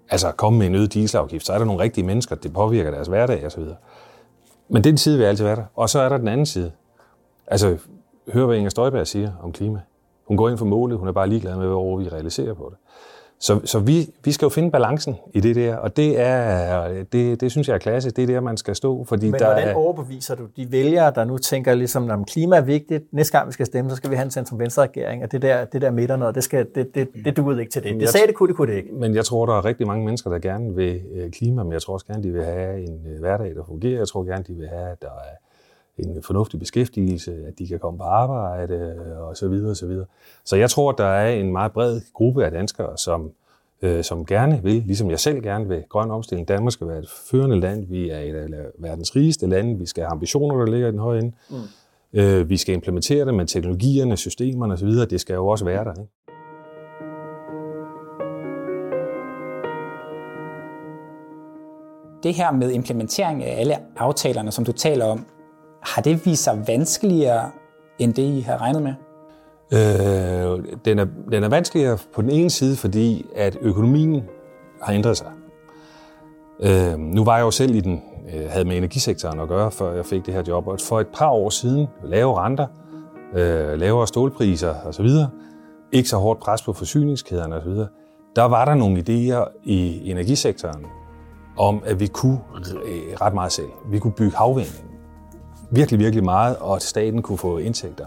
altså 0.10 0.28
at 0.28 0.38
komme 0.38 0.60
med 0.60 0.68
en 0.68 0.76
øget 0.76 0.94
dieselafgift, 0.94 1.46
så 1.46 1.54
er 1.54 1.58
der 1.58 1.66
nogle 1.66 1.84
rigtige 1.84 2.06
mennesker, 2.06 2.36
det 2.36 2.54
påvirker 2.54 2.92
deres 2.92 3.08
hverdag 3.08 3.46
osv. 3.46 3.64
Men 4.70 4.84
den 4.84 4.98
side 4.98 5.18
vil 5.18 5.26
altid 5.26 5.46
være 5.46 5.56
der. 5.56 5.64
Og 5.76 5.90
så 5.90 6.00
er 6.00 6.10
der 6.10 6.18
den 6.18 6.28
anden 6.28 6.46
side. 6.46 6.72
Altså, 7.48 7.78
hør 8.34 8.46
hvad 8.46 8.58
Inger 8.58 8.70
Støjberg 8.70 9.08
siger 9.08 9.32
om 9.44 9.52
klima. 9.52 9.80
Hun 10.28 10.38
går 10.38 10.50
ind 10.50 10.58
for 10.58 10.66
målet, 10.66 10.98
hun 10.98 11.08
er 11.08 11.12
bare 11.12 11.30
ligeglad 11.30 11.56
med, 11.56 11.68
hvor 11.68 11.98
vi 11.98 12.10
realiserer 12.10 12.54
på 12.54 12.70
det. 12.70 12.78
Så, 13.40 13.62
så 13.66 13.80
vi, 13.80 14.10
vi 14.24 14.32
skal 14.32 14.46
jo 14.46 14.50
finde 14.50 14.72
balancen 14.72 15.16
i 15.34 15.40
det 15.40 15.56
der, 15.56 15.76
og 15.76 15.98
det, 15.98 16.20
er, 16.20 16.88
det, 17.12 17.42
det 17.42 17.52
synes 17.52 17.68
jeg 17.68 17.74
er 17.74 17.78
klasse. 17.78 18.12
Det 18.12 18.24
er 18.24 18.28
der, 18.28 18.40
man 18.40 18.58
skal 18.58 18.76
stå. 18.76 19.04
Fordi 19.04 19.26
Men 19.26 19.40
der 19.40 19.46
hvordan 19.46 19.68
er, 19.68 19.74
overbeviser 19.74 20.36
du 20.36 20.44
de 20.56 20.72
vælgere, 20.72 21.12
der 21.16 21.26
nu 21.26 21.38
tænker, 21.38 21.76
ligesom, 21.76 22.12
at 22.12 22.20
klima 22.28 22.56
er 22.56 22.62
vigtigt, 22.62 23.04
næste 23.14 23.38
gang 23.38 23.48
vi 23.48 23.54
skal 23.54 23.66
stemme, 23.66 23.90
så 23.90 23.96
skal 23.96 24.10
vi 24.10 24.16
have 24.16 24.26
en 24.26 24.32
centrum-venstre-regering, 24.32 25.24
og 25.24 25.32
det 25.32 25.42
der, 25.42 25.66
det 25.66 25.82
der 25.82 25.92
midter 25.92 26.16
noget, 26.16 26.36
det, 26.36 26.44
skal, 26.44 26.68
det, 26.76 26.96
det, 26.96 27.08
det 27.26 27.38
duede 27.38 27.60
ikke 27.60 27.72
til 27.72 27.84
det. 27.84 28.00
Det 28.00 28.10
sagde 28.10 28.28
det 28.28 28.36
kunne, 28.36 28.48
det 28.48 28.56
kunne 28.56 28.72
det 28.72 28.78
ikke. 28.78 28.90
Men 28.94 29.16
jeg 29.16 29.26
tror, 29.26 29.46
der 29.46 29.54
er 29.54 29.66
rigtig 29.66 29.88
mange 29.88 30.06
mennesker, 30.06 30.30
der 30.30 30.40
gerne 30.40 30.76
vil 30.76 31.02
øh, 31.16 31.32
klima, 31.32 31.64
men 31.64 31.74
jeg 31.74 31.82
tror 31.82 31.94
også 31.94 32.06
gerne, 32.06 32.24
de 32.24 32.32
vil 32.32 32.44
have 32.44 32.88
en 32.88 33.08
øh, 33.14 33.20
hverdag, 33.20 33.56
der 33.56 33.64
fungerer. 33.68 33.98
Jeg 33.98 34.08
tror 34.08 34.24
gerne, 34.24 34.44
de 34.48 34.54
vil 34.54 34.68
have, 34.68 34.92
at 34.92 35.02
der 35.02 35.08
er 35.08 35.45
en 35.98 36.24
fornuftig 36.24 36.60
beskæftigelse, 36.60 37.32
at 37.48 37.60
de 37.60 37.68
kan 37.68 37.80
komme 37.80 37.98
på 37.98 38.04
arbejde 38.04 38.96
og 39.20 39.38
så 39.38 39.48
videre 39.48 39.70
og 39.70 39.78
så 39.78 39.88
videre. 39.88 40.06
Så 40.46 40.56
jeg 40.56 40.70
tror, 40.70 40.92
der 40.92 41.06
er 41.06 41.34
en 41.34 41.52
meget 41.52 41.72
bred 41.72 42.02
gruppe 42.14 42.46
af 42.46 42.52
danskere, 42.52 42.98
som, 42.98 43.32
øh, 43.82 44.04
som 44.04 44.26
gerne 44.26 44.64
vil, 44.64 44.84
ligesom 44.86 45.10
jeg 45.10 45.20
selv 45.20 45.44
gerne 45.44 45.68
vil, 45.68 45.84
grøn 45.90 46.12
omstilling. 46.12 46.48
Danmark 46.48 46.74
skal 46.74 46.88
være 46.88 47.00
et 47.00 47.10
førende 47.10 47.60
land. 47.60 47.88
Vi 47.88 48.10
er 48.10 48.20
et 48.20 48.36
af 48.36 48.48
verdens 48.80 49.16
rigeste 49.16 49.48
lande. 49.48 49.80
Vi 49.80 49.86
skal 49.86 50.04
have 50.04 50.12
ambitioner, 50.12 50.58
der 50.58 50.72
ligger 50.72 50.88
i 50.88 50.92
den 50.92 51.00
høje 51.00 51.20
ende. 51.20 51.32
Mm. 51.50 52.20
Øh, 52.20 52.50
vi 52.50 52.58
skal 52.58 52.76
implementere 52.76 53.26
det 53.26 53.34
med 53.34 53.46
teknologierne, 53.46 54.18
systemerne 54.18 54.74
osv. 54.74 54.88
Det 54.88 55.22
skal 55.22 55.34
jo 55.34 55.48
også 55.48 55.66
være 55.66 55.84
der. 55.84 55.92
Ikke? 55.92 56.12
Det 62.24 62.34
her 62.34 62.52
med 62.52 62.72
implementering 62.72 63.44
af 63.44 63.60
alle 63.60 63.76
aftalerne, 63.98 64.52
som 64.52 64.66
du 64.66 64.72
taler 64.72 65.06
om, 65.06 65.26
har 65.86 66.02
det 66.02 66.26
vist 66.26 66.44
sig 66.44 66.64
vanskeligere 66.68 67.52
end 68.00 68.14
det, 68.14 68.24
I 68.24 68.42
har 68.42 68.62
regnet 68.62 68.84
med? 68.84 68.94
Øh, 69.74 70.64
den, 70.86 71.00
er, 71.00 71.06
den 71.32 71.44
er 71.44 71.50
vanskeligere 71.50 71.98
på 72.16 72.22
den 72.22 72.30
ene 72.30 72.50
side, 72.50 72.76
fordi 72.76 73.26
at 73.36 73.58
økonomien 73.62 74.24
har 74.82 74.94
ændret 74.94 75.18
sig. 75.18 75.32
Øh, 76.60 77.00
nu 77.00 77.24
var 77.24 77.36
jeg 77.38 77.44
jo 77.44 77.52
selv 77.52 77.76
i 77.76 77.80
den, 77.80 78.02
øh, 78.36 78.50
havde 78.50 78.66
med 78.66 78.78
energisektoren 78.78 79.40
at 79.40 79.48
gøre, 79.48 79.72
før 79.72 79.94
jeg 79.94 80.06
fik 80.06 80.26
det 80.26 80.34
her 80.34 80.44
job. 80.48 80.68
Og 80.68 80.80
for 80.80 81.00
et 81.00 81.08
par 81.18 81.30
år 81.30 81.50
siden, 81.50 81.88
lave 82.04 82.40
renter, 82.40 82.68
øh, 83.34 83.80
lavere 83.80 84.08
stålpriser 84.08 84.76
osv., 84.86 85.10
ikke 85.92 86.10
så 86.10 86.18
hårdt 86.18 86.40
pres 86.40 86.62
på 86.62 86.74
forsyningskæderne 86.74 87.56
osv., 87.56 87.86
der 88.36 88.44
var 88.44 88.66
der 88.66 88.76
nogle 88.76 89.00
idéer 89.00 89.62
i 89.64 90.12
energisektoren 90.12 90.86
om, 91.58 91.84
at 91.86 92.00
vi 92.00 92.08
kunne 92.08 92.40
øh, 92.86 93.22
ret 93.22 93.34
meget 93.34 93.52
selv. 93.52 93.70
Vi 93.92 94.00
kunne 94.00 94.14
bygge 94.14 94.38
havvind 94.38 94.95
virkelig, 95.72 96.00
virkelig 96.00 96.24
meget, 96.24 96.58
og 96.58 96.76
at 96.76 96.82
staten 96.82 97.22
kunne 97.22 97.38
få 97.38 97.58
indtægter. 97.58 98.06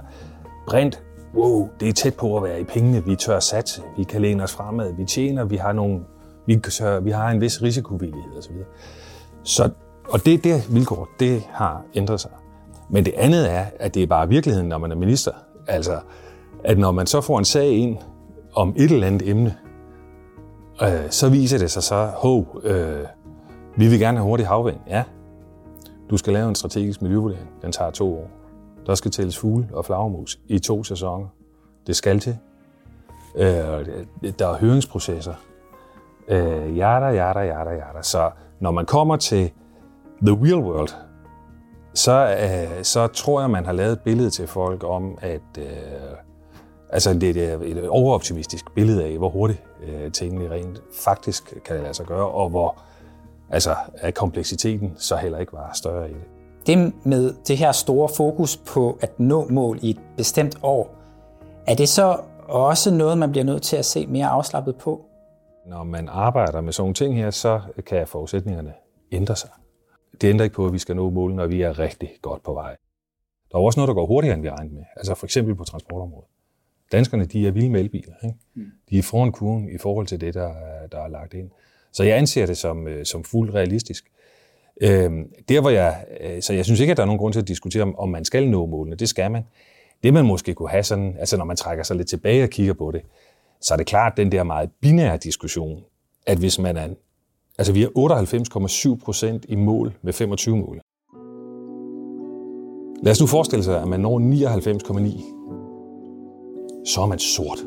Brint, 0.66 1.02
wow, 1.34 1.68
det 1.80 1.88
er 1.88 1.92
tæt 1.92 2.14
på 2.14 2.36
at 2.36 2.42
være 2.42 2.60
i 2.60 2.64
pengene. 2.64 3.04
Vi 3.04 3.16
tør 3.16 3.40
satse, 3.40 3.82
vi 3.96 4.04
kan 4.04 4.22
læne 4.22 4.42
os 4.42 4.52
fremad, 4.52 4.92
vi 4.92 5.04
tjener, 5.04 5.44
vi 5.44 5.56
har, 5.56 5.72
nogle, 5.72 6.00
vi, 6.46 6.56
tør, 6.56 7.00
vi 7.00 7.10
har 7.10 7.30
en 7.30 7.40
vis 7.40 7.62
risikovillighed 7.62 8.38
osv. 8.38 8.54
Så, 9.42 9.70
og 10.08 10.24
det, 10.24 10.44
det 10.44 10.74
vilkår, 10.74 11.08
det 11.20 11.42
har 11.50 11.82
ændret 11.94 12.20
sig. 12.20 12.30
Men 12.90 13.04
det 13.04 13.14
andet 13.16 13.52
er, 13.52 13.64
at 13.78 13.94
det 13.94 14.02
er 14.02 14.06
bare 14.06 14.28
virkeligheden, 14.28 14.68
når 14.68 14.78
man 14.78 14.92
er 14.92 14.96
minister. 14.96 15.32
Altså, 15.66 15.98
at 16.64 16.78
når 16.78 16.92
man 16.92 17.06
så 17.06 17.20
får 17.20 17.38
en 17.38 17.44
sag 17.44 17.70
ind 17.70 17.96
om 18.54 18.74
et 18.76 18.90
eller 18.90 19.06
andet 19.06 19.28
emne, 19.28 19.56
øh, 20.82 21.10
så 21.10 21.28
viser 21.28 21.58
det 21.58 21.70
sig 21.70 21.82
så, 21.82 22.10
hov, 22.14 22.60
øh, 22.64 23.06
vi 23.76 23.88
vil 23.88 23.98
gerne 23.98 24.18
have 24.18 24.26
hurtig 24.26 24.46
havvind. 24.46 24.76
Ja, 24.88 25.04
du 26.10 26.16
skal 26.16 26.32
lave 26.32 26.48
en 26.48 26.54
strategisk 26.54 27.02
miljøvurdering. 27.02 27.50
Den 27.62 27.72
tager 27.72 27.90
to 27.90 28.18
år. 28.18 28.30
Der 28.86 28.94
skal 28.94 29.10
tælles 29.10 29.38
fugle 29.38 29.68
og 29.72 29.84
flagermus 29.84 30.38
i 30.46 30.58
to 30.58 30.84
sæsoner. 30.84 31.26
Det 31.86 31.96
skal 31.96 32.20
til. 32.20 32.38
Øh, 33.36 33.46
der 34.38 34.48
er 34.48 34.58
høringsprocesser. 34.58 35.34
Øh, 36.28 36.76
jada, 36.76 37.06
jada, 37.06 37.40
jada, 37.40 37.70
jada. 37.70 38.02
Så 38.02 38.30
når 38.60 38.70
man 38.70 38.86
kommer 38.86 39.16
til 39.16 39.50
the 40.22 40.38
real 40.42 40.58
world, 40.58 40.88
så, 41.94 42.36
øh, 42.42 42.84
så 42.84 43.06
tror 43.06 43.40
jeg, 43.40 43.50
man 43.50 43.66
har 43.66 43.72
lavet 43.72 43.92
et 43.92 44.00
billede 44.00 44.30
til 44.30 44.46
folk 44.46 44.84
om, 44.84 45.18
at 45.20 45.42
øh, 45.58 45.64
altså 46.90 47.14
det 47.14 47.36
er 47.36 47.58
et 47.62 47.88
overoptimistisk 47.88 48.74
billede 48.74 49.04
af, 49.04 49.18
hvor 49.18 49.28
hurtigt 49.28 49.62
øh, 49.82 50.12
tingene 50.12 50.50
rent 50.50 50.82
faktisk 51.04 51.54
kan 51.64 51.80
lade 51.82 51.94
sig 51.94 52.06
gøre, 52.06 52.28
og 52.28 52.48
hvor 52.48 52.82
altså, 53.50 53.76
at 53.94 54.14
kompleksiteten 54.14 54.92
så 54.96 55.16
heller 55.16 55.38
ikke 55.38 55.52
var 55.52 55.70
større 55.74 56.10
i 56.10 56.14
det. 56.14 56.22
Det 56.66 57.06
med 57.06 57.34
det 57.48 57.56
her 57.56 57.72
store 57.72 58.08
fokus 58.16 58.56
på 58.56 58.98
at 59.00 59.20
nå 59.20 59.48
mål 59.48 59.78
i 59.82 59.90
et 59.90 60.00
bestemt 60.16 60.58
år, 60.62 60.94
er 61.66 61.74
det 61.74 61.88
så 61.88 62.20
også 62.48 62.94
noget, 62.94 63.18
man 63.18 63.30
bliver 63.30 63.44
nødt 63.44 63.62
til 63.62 63.76
at 63.76 63.84
se 63.84 64.06
mere 64.06 64.26
afslappet 64.26 64.76
på? 64.76 65.04
Når 65.66 65.84
man 65.84 66.08
arbejder 66.08 66.60
med 66.60 66.72
sådan 66.72 66.82
nogle 66.82 66.94
ting 66.94 67.16
her, 67.16 67.30
så 67.30 67.60
kan 67.86 68.06
forudsætningerne 68.06 68.74
ændre 69.12 69.36
sig. 69.36 69.50
Det 70.20 70.28
ændrer 70.28 70.44
ikke 70.44 70.56
på, 70.56 70.66
at 70.66 70.72
vi 70.72 70.78
skal 70.78 70.96
nå 70.96 71.10
målene, 71.10 71.36
når 71.36 71.46
vi 71.46 71.62
er 71.62 71.78
rigtig 71.78 72.10
godt 72.22 72.42
på 72.42 72.52
vej. 72.52 72.76
Der 73.52 73.58
er 73.58 73.62
også 73.62 73.80
noget, 73.80 73.88
der 73.88 73.94
går 73.94 74.06
hurtigere, 74.06 74.34
end 74.34 74.42
vi 74.42 74.50
regner 74.50 74.72
med. 74.72 74.82
Altså 74.96 75.14
for 75.14 75.26
eksempel 75.26 75.54
på 75.54 75.64
transportområdet. 75.64 76.28
Danskerne, 76.92 77.24
de 77.24 77.46
er 77.46 77.50
vilde 77.50 77.70
med 77.70 77.80
elbiler. 77.80 78.14
Ikke? 78.24 78.36
Mm. 78.54 78.64
De 78.90 78.98
er 78.98 79.02
foran 79.02 79.32
kurven 79.32 79.68
i 79.68 79.78
forhold 79.78 80.06
til 80.06 80.20
det, 80.20 80.34
der, 80.34 80.52
der 80.92 80.98
er 80.98 81.08
lagt 81.08 81.34
ind. 81.34 81.50
Så 81.98 82.04
jeg 82.04 82.18
anser 82.18 82.46
det 82.46 82.56
som, 82.56 82.88
øh, 82.88 83.04
som 83.04 83.24
fuldt 83.24 83.54
realistisk. 83.54 84.04
Øhm, 84.80 85.32
der 85.48 85.60
hvor 85.60 85.70
jeg, 85.70 86.04
øh, 86.20 86.42
så 86.42 86.52
jeg 86.52 86.64
synes 86.64 86.80
ikke, 86.80 86.90
at 86.90 86.96
der 86.96 87.02
er 87.02 87.06
nogen 87.06 87.18
grund 87.18 87.32
til 87.32 87.40
at 87.40 87.48
diskutere, 87.48 87.82
om, 87.82 87.98
om 87.98 88.08
man 88.08 88.24
skal 88.24 88.48
nå 88.48 88.66
målene. 88.66 88.96
Det 88.96 89.08
skal 89.08 89.30
man. 89.30 89.44
Det 90.02 90.14
man 90.14 90.24
måske 90.24 90.54
kunne 90.54 90.68
have 90.68 90.82
sådan, 90.82 91.16
altså 91.18 91.36
når 91.36 91.44
man 91.44 91.56
trækker 91.56 91.84
sig 91.84 91.96
lidt 91.96 92.08
tilbage 92.08 92.44
og 92.44 92.50
kigger 92.50 92.74
på 92.74 92.90
det, 92.90 93.02
så 93.60 93.74
er 93.74 93.76
det 93.76 93.86
klart 93.86 94.16
den 94.16 94.32
der 94.32 94.42
meget 94.42 94.70
binære 94.80 95.16
diskussion, 95.16 95.82
at 96.26 96.38
hvis 96.38 96.58
man 96.58 96.76
er, 96.76 96.88
altså 97.58 97.72
vi 97.72 97.82
er 97.82 97.88
98,7 98.98 99.04
procent 99.04 99.46
i 99.48 99.54
mål 99.54 99.94
med 100.02 100.12
25 100.12 100.56
mål. 100.56 100.80
Lad 103.02 103.12
os 103.12 103.20
nu 103.20 103.26
forestille 103.26 103.64
sig, 103.64 103.82
at 103.82 103.88
man 103.88 104.00
når 104.00 104.20
99,9, 104.20 106.94
så 106.94 107.00
er 107.00 107.06
man 107.06 107.18
sort. 107.18 107.58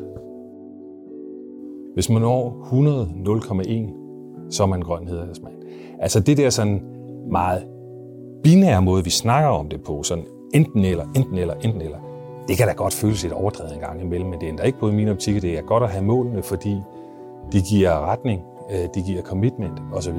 Hvis 1.94 2.08
man 2.08 2.22
når 2.22 2.68
100,1, 3.92 4.01
så 4.52 4.62
er 4.62 4.66
man 4.66 4.80
grøn 4.80 5.08
hedersmand. 5.08 5.54
Altså 6.00 6.20
det 6.20 6.36
der 6.36 6.50
sådan 6.50 6.82
meget 7.30 7.64
binære 8.42 8.82
måde, 8.82 9.04
vi 9.04 9.10
snakker 9.10 9.50
om 9.50 9.68
det 9.68 9.82
på, 9.82 10.02
sådan 10.02 10.24
enten 10.54 10.84
eller, 10.84 11.04
enten 11.16 11.38
eller, 11.38 11.54
enten 11.54 11.80
eller, 11.80 11.98
det 12.48 12.56
kan 12.56 12.66
da 12.66 12.72
godt 12.72 12.94
føles 12.94 13.22
lidt 13.22 13.32
overdrevet 13.32 13.74
en 13.74 13.80
gang 13.80 14.00
imellem, 14.00 14.30
men 14.30 14.40
det 14.40 14.46
ændrer 14.46 14.64
ikke 14.64 14.78
på 14.78 14.88
i 14.88 14.92
min 14.92 15.08
optik, 15.08 15.42
det 15.42 15.58
er 15.58 15.62
godt 15.62 15.82
at 15.82 15.88
have 15.88 16.04
målene, 16.04 16.42
fordi 16.42 16.76
de 17.52 17.60
giver 17.60 18.10
retning, 18.10 18.42
øh, 18.70 18.88
de 18.94 19.02
giver 19.02 19.22
commitment 19.22 19.82
osv. 19.92 20.16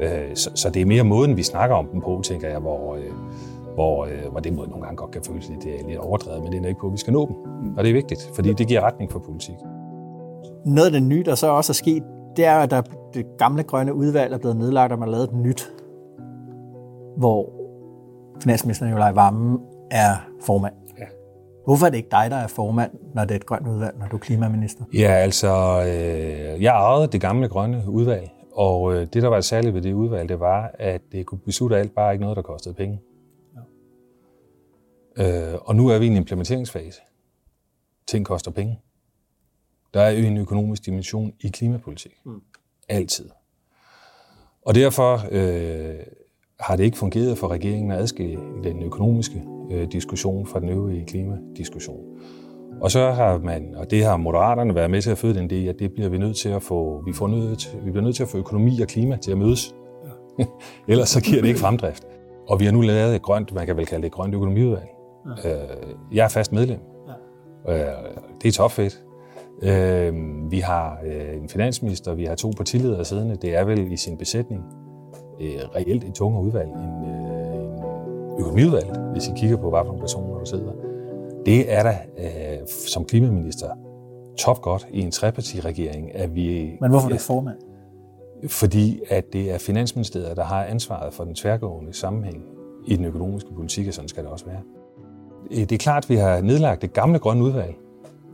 Øh, 0.00 0.34
så, 0.34 0.50
så 0.54 0.70
det 0.70 0.82
er 0.82 0.86
mere 0.86 1.04
måden, 1.04 1.36
vi 1.36 1.42
snakker 1.42 1.76
om 1.76 1.86
dem 1.86 2.00
på, 2.00 2.20
tænker 2.24 2.48
jeg, 2.48 2.58
hvor, 2.58 2.94
øh, 2.94 3.12
hvor, 3.74 4.08
hvor 4.30 4.40
det 4.40 4.52
måde 4.52 4.68
nogle 4.68 4.84
gange 4.84 4.96
godt 4.96 5.10
kan 5.10 5.22
føles 5.22 5.48
lidt, 5.48 5.62
det 5.62 5.80
er 5.80 5.88
lidt 5.88 5.98
overdrevet, 5.98 6.42
men 6.42 6.52
det 6.52 6.64
er 6.64 6.68
ikke 6.68 6.80
på, 6.80 6.86
at 6.86 6.92
vi 6.92 6.98
skal 6.98 7.12
nå 7.12 7.26
dem. 7.26 7.36
Og 7.76 7.84
det 7.84 7.90
er 7.90 7.94
vigtigt, 7.94 8.30
fordi 8.34 8.52
det 8.52 8.68
giver 8.68 8.80
retning 8.80 9.12
for 9.12 9.18
politik. 9.18 9.54
Noget 10.64 10.86
af 10.86 10.92
det 10.92 11.02
nye, 11.02 11.22
der 11.22 11.34
så 11.34 11.46
også 11.46 11.72
er 11.72 11.74
sket, 11.74 12.02
det 12.36 12.44
er, 12.44 12.56
at 12.56 12.70
der, 12.70 12.82
det 13.14 13.26
gamle 13.38 13.62
grønne 13.62 13.94
udvalg 13.94 14.32
er 14.32 14.38
blevet 14.38 14.56
nedlagt, 14.56 14.92
og 14.92 14.98
man 14.98 15.08
har 15.08 15.12
lavet 15.12 15.28
et 15.28 15.34
nyt, 15.34 15.72
hvor 17.16 17.52
finansminister 18.42 18.86
Nikolaj 18.86 19.12
Vammen 19.12 19.58
er 19.90 20.16
formand. 20.40 20.74
Ja. 20.98 21.04
Hvorfor 21.64 21.86
er 21.86 21.90
det 21.90 21.96
ikke 21.96 22.08
dig, 22.10 22.30
der 22.30 22.36
er 22.36 22.46
formand, 22.46 22.90
når 23.14 23.24
det 23.24 23.30
er 23.30 23.36
et 23.36 23.46
grønt 23.46 23.68
udvalg, 23.68 23.98
når 23.98 24.06
du 24.06 24.16
er 24.16 24.20
klimaminister? 24.20 24.84
Ja, 24.94 25.12
altså, 25.12 25.48
øh, 25.80 26.62
jeg 26.62 26.72
ejede 26.72 27.06
det 27.06 27.20
gamle 27.20 27.48
grønne 27.48 27.84
udvalg, 27.88 28.30
og 28.52 28.94
øh, 28.94 29.00
det, 29.00 29.22
der 29.22 29.28
var 29.28 29.40
særligt 29.40 29.74
ved 29.74 29.82
det 29.82 29.92
udvalg, 29.92 30.28
det 30.28 30.40
var, 30.40 30.70
at 30.78 31.00
det 31.12 31.26
kunne 31.26 31.38
beslutte 31.38 31.76
alt, 31.76 31.94
bare 31.94 32.12
ikke 32.12 32.22
noget, 32.22 32.36
der 32.36 32.42
kostede 32.42 32.74
penge. 32.74 33.00
Ja. 35.18 35.52
Øh, 35.52 35.58
og 35.62 35.76
nu 35.76 35.88
er 35.88 35.98
vi 35.98 36.04
i 36.04 36.08
en 36.08 36.16
implementeringsfase. 36.16 37.00
Ting 38.06 38.26
koster 38.26 38.50
penge. 38.50 38.80
Der 39.94 40.00
er 40.00 40.10
jo 40.10 40.26
en 40.26 40.36
økonomisk 40.36 40.86
dimension 40.86 41.32
i 41.40 41.48
klimapolitik. 41.48 42.12
Mm. 42.24 42.42
Altid. 42.90 43.28
Og 44.66 44.74
derfor 44.74 45.20
øh, 45.30 45.94
har 46.60 46.76
det 46.76 46.84
ikke 46.84 46.98
fungeret 46.98 47.38
for 47.38 47.48
regeringen 47.48 47.90
at 47.90 47.98
adskille 47.98 48.38
den 48.64 48.82
økonomiske 48.82 49.42
øh, 49.70 49.88
diskussion 49.92 50.46
fra 50.46 50.60
den 50.60 50.68
øvrige 50.68 51.04
klimadiskussion. 51.06 52.04
Og 52.80 52.90
så 52.90 53.10
har 53.10 53.38
man, 53.38 53.74
og 53.76 53.90
det 53.90 54.04
har 54.04 54.16
moderaterne 54.16 54.74
været 54.74 54.90
med 54.90 55.02
til 55.02 55.10
at 55.10 55.18
føde 55.18 55.34
den 55.34 55.50
idé, 55.50 55.68
at 55.68 55.78
det 55.78 55.92
bliver 55.92 56.08
vi 56.08 56.18
nødt 56.18 56.36
til 56.36 56.48
at 56.48 56.62
få, 56.62 57.02
vi, 57.06 57.12
får 57.12 57.28
nødt 57.28 57.58
til, 57.58 57.70
vi 57.84 57.90
bliver 57.90 58.04
nødt 58.04 58.16
til 58.16 58.22
at 58.22 58.28
få 58.28 58.38
økonomi 58.38 58.80
og 58.80 58.88
klima 58.88 59.16
til 59.16 59.32
at 59.32 59.38
mødes. 59.38 59.74
Ja. 60.38 60.44
Ellers 60.92 61.08
så 61.08 61.20
giver 61.20 61.40
det 61.40 61.48
ikke 61.48 61.60
fremdrift. 61.60 62.06
Og 62.48 62.60
vi 62.60 62.64
har 62.64 62.72
nu 62.72 62.80
lavet 62.80 63.14
et 63.14 63.22
grønt, 63.22 63.54
man 63.54 63.66
kan 63.66 63.76
vel 63.76 63.86
kalde 63.86 64.02
det 64.02 64.06
et 64.06 64.12
grønt 64.12 64.34
økonomiudvalg. 64.34 64.88
Ja. 65.44 65.52
Øh, 65.52 65.68
jeg 66.12 66.24
er 66.24 66.28
fast 66.28 66.52
medlem. 66.52 66.80
Ja. 67.66 67.74
Øh, 67.74 68.14
det 68.42 68.48
er 68.48 68.52
topfedt. 68.52 69.00
Øh, 69.62 70.14
vi 70.50 70.58
har 70.58 70.98
øh, 71.06 71.36
en 71.42 71.48
finansminister, 71.48 72.14
vi 72.14 72.24
har 72.24 72.34
to 72.34 72.52
partiledere 72.56 73.04
siddende. 73.04 73.36
Det 73.36 73.54
er 73.54 73.64
vel 73.64 73.92
i 73.92 73.96
sin 73.96 74.16
besætning 74.16 74.62
øh, 75.40 75.60
reelt 75.76 76.04
et 76.04 76.14
tungere 76.14 76.42
udvalg 76.42 76.68
end 76.68 77.06
øh, 77.06 77.64
en 77.64 78.40
økonomiudvalg, 78.40 78.96
hvis 79.12 79.28
I 79.28 79.30
kigger 79.36 79.56
på, 79.56 79.70
hvad 79.70 79.80
for 79.86 79.96
personer, 79.96 80.38
der 80.38 80.44
sidder. 80.44 80.72
Det 81.46 81.72
er 81.72 81.82
da 81.82 81.98
øh, 82.18 82.66
som 82.68 83.04
klimaminister 83.04 83.68
top 84.38 84.62
godt 84.62 84.88
i 84.90 85.00
en 85.00 85.10
trepartiregering, 85.10 86.14
at 86.14 86.34
vi... 86.34 86.76
Men 86.80 86.90
hvorfor 86.90 87.08
er 87.08 87.12
det 87.12 87.20
formand? 87.20 87.56
Fordi 88.48 89.00
at 89.08 89.24
det 89.32 89.50
er 89.50 89.58
Finansministeriet, 89.58 90.36
der 90.36 90.44
har 90.44 90.64
ansvaret 90.64 91.14
for 91.14 91.24
den 91.24 91.34
tværgående 91.34 91.92
sammenhæng 91.92 92.44
i 92.86 92.96
den 92.96 93.04
økonomiske 93.04 93.54
politik, 93.54 93.88
og 93.88 93.94
sådan 93.94 94.08
skal 94.08 94.22
det 94.22 94.32
også 94.32 94.44
være. 94.46 94.60
Det 95.50 95.72
er 95.72 95.78
klart, 95.78 96.04
at 96.04 96.10
vi 96.10 96.14
har 96.14 96.40
nedlagt 96.40 96.82
det 96.82 96.92
gamle 96.92 97.18
grønne 97.18 97.44
udvalg, 97.44 97.74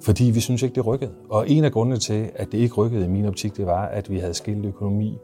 fordi 0.03 0.25
vi 0.25 0.41
synes 0.41 0.63
ikke, 0.63 0.75
det 0.75 0.87
rykkede. 0.87 1.11
Og 1.31 1.51
en 1.51 1.65
af 1.65 1.73
grundene 1.73 1.97
til, 1.97 2.31
at 2.35 2.53
det 2.53 2.59
ikke 2.59 2.75
rykkede 2.75 3.05
i 3.05 3.09
min 3.09 3.25
optik, 3.25 3.57
det 3.57 3.67
var, 3.67 3.87
at 3.87 4.11
vi 4.11 4.19
havde 4.19 4.35
skilt 4.35 4.67
økonomi 4.67 5.19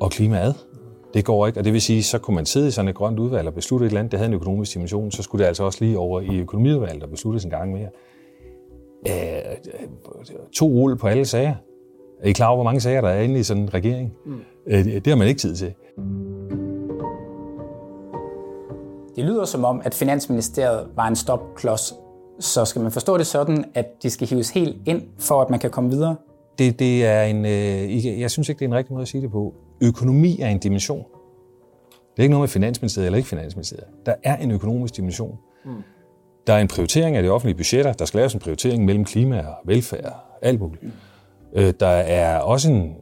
og 0.00 0.10
klima 0.10 0.38
ad. 0.38 0.52
Det 1.14 1.24
går 1.24 1.46
ikke, 1.46 1.60
og 1.60 1.64
det 1.64 1.72
vil 1.72 1.80
sige, 1.80 2.02
så 2.02 2.18
kunne 2.18 2.34
man 2.34 2.46
sidde 2.46 2.68
i 2.68 2.70
sådan 2.70 2.88
et 2.88 2.94
grønt 2.94 3.18
udvalg 3.18 3.48
og 3.48 3.54
beslutte 3.54 3.86
et 3.86 3.90
eller 3.90 4.00
andet, 4.00 4.12
der 4.12 4.18
havde 4.18 4.28
en 4.28 4.34
økonomisk 4.34 4.74
dimension, 4.74 5.10
så 5.10 5.22
skulle 5.22 5.42
det 5.42 5.48
altså 5.48 5.64
også 5.64 5.84
lige 5.84 5.98
over 5.98 6.20
i 6.20 6.38
økonomiudvalget 6.38 7.02
og 7.02 7.10
besluttes 7.10 7.44
en 7.44 7.50
gang 7.50 7.72
mere. 7.72 7.88
Øh, 9.08 9.56
to 10.52 10.66
rulle 10.66 10.96
på 10.96 11.06
alle 11.06 11.24
sager. 11.24 11.54
Er 12.22 12.28
I 12.28 12.32
klar 12.32 12.46
over, 12.46 12.56
hvor 12.56 12.64
mange 12.64 12.80
sager 12.80 13.00
der 13.00 13.08
er 13.08 13.20
inde 13.20 13.40
i 13.40 13.42
sådan 13.42 13.62
en 13.62 13.74
regering? 13.74 14.12
Mm. 14.26 14.40
Øh, 14.66 14.84
det 14.84 15.06
har 15.06 15.16
man 15.16 15.28
ikke 15.28 15.40
tid 15.40 15.56
til. 15.56 15.74
Det 19.16 19.24
lyder 19.24 19.44
som 19.44 19.64
om, 19.64 19.80
at 19.84 19.94
Finansministeriet 19.94 20.88
var 20.96 21.08
en 21.08 21.16
stopklods 21.16 21.94
så 22.40 22.64
skal 22.64 22.82
man 22.82 22.92
forstå 22.92 23.18
det 23.18 23.26
sådan, 23.26 23.64
at 23.74 23.86
de 24.02 24.10
skal 24.10 24.28
hives 24.28 24.50
helt 24.50 24.76
ind, 24.86 25.02
for 25.18 25.42
at 25.42 25.50
man 25.50 25.58
kan 25.58 25.70
komme 25.70 25.90
videre? 25.90 26.16
Det, 26.58 26.78
det 26.78 27.06
er 27.06 27.22
en, 27.22 27.44
øh, 27.44 28.20
jeg 28.20 28.30
synes 28.30 28.48
ikke, 28.48 28.58
det 28.58 28.64
er 28.64 28.68
en 28.68 28.74
rigtig 28.74 28.92
måde 28.92 29.02
at 29.02 29.08
sige 29.08 29.22
det 29.22 29.30
på. 29.30 29.54
Økonomi 29.82 30.40
er 30.40 30.48
en 30.48 30.58
dimension. 30.58 31.04
Det 32.10 32.18
er 32.18 32.22
ikke 32.22 32.30
noget 32.30 32.42
med 32.42 32.48
Finansministeriet 32.48 33.06
eller 33.06 33.16
ikke 33.16 33.28
Finansministeriet. 33.28 33.86
Der 34.06 34.14
er 34.22 34.36
en 34.36 34.50
økonomisk 34.50 34.96
dimension. 34.96 35.38
Mm. 35.64 35.70
Der 36.46 36.52
er 36.52 36.58
en 36.58 36.68
prioritering 36.68 37.16
af 37.16 37.22
de 37.22 37.28
offentlige 37.28 37.56
budgetter. 37.56 37.92
Der 37.92 38.04
skal 38.04 38.18
laves 38.18 38.34
en 38.34 38.40
prioritering 38.40 38.84
mellem 38.84 39.04
klima 39.04 39.38
og 39.38 39.54
velfærd, 39.64 40.12
alt 40.42 40.60
muligt. 40.60 40.82
Mm. 40.82 40.90
Øh, 41.52 41.74
der 41.80 41.86
er 41.86 42.38
også 42.38 42.70
en, 42.70 42.94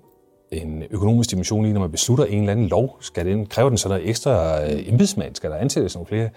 en 0.50 0.83
økonomisk 0.90 1.31
dimension 1.31 1.66
i, 1.66 1.73
når 1.73 1.81
man 1.81 1.90
beslutter 1.90 2.25
en 2.25 2.38
eller 2.40 2.52
anden 2.52 2.69
lov. 2.69 2.97
Skal 3.00 3.26
den, 3.26 3.47
kræver 3.47 3.69
den 3.69 3.78
så 3.78 3.88
noget 3.88 4.09
ekstra 4.09 4.64
øh, 4.64 4.88
embedsmand? 4.88 5.35
Skal 5.35 5.50
der 5.50 5.57
ansættes 5.57 5.95
nogle 5.95 6.07
flere? 6.07 6.28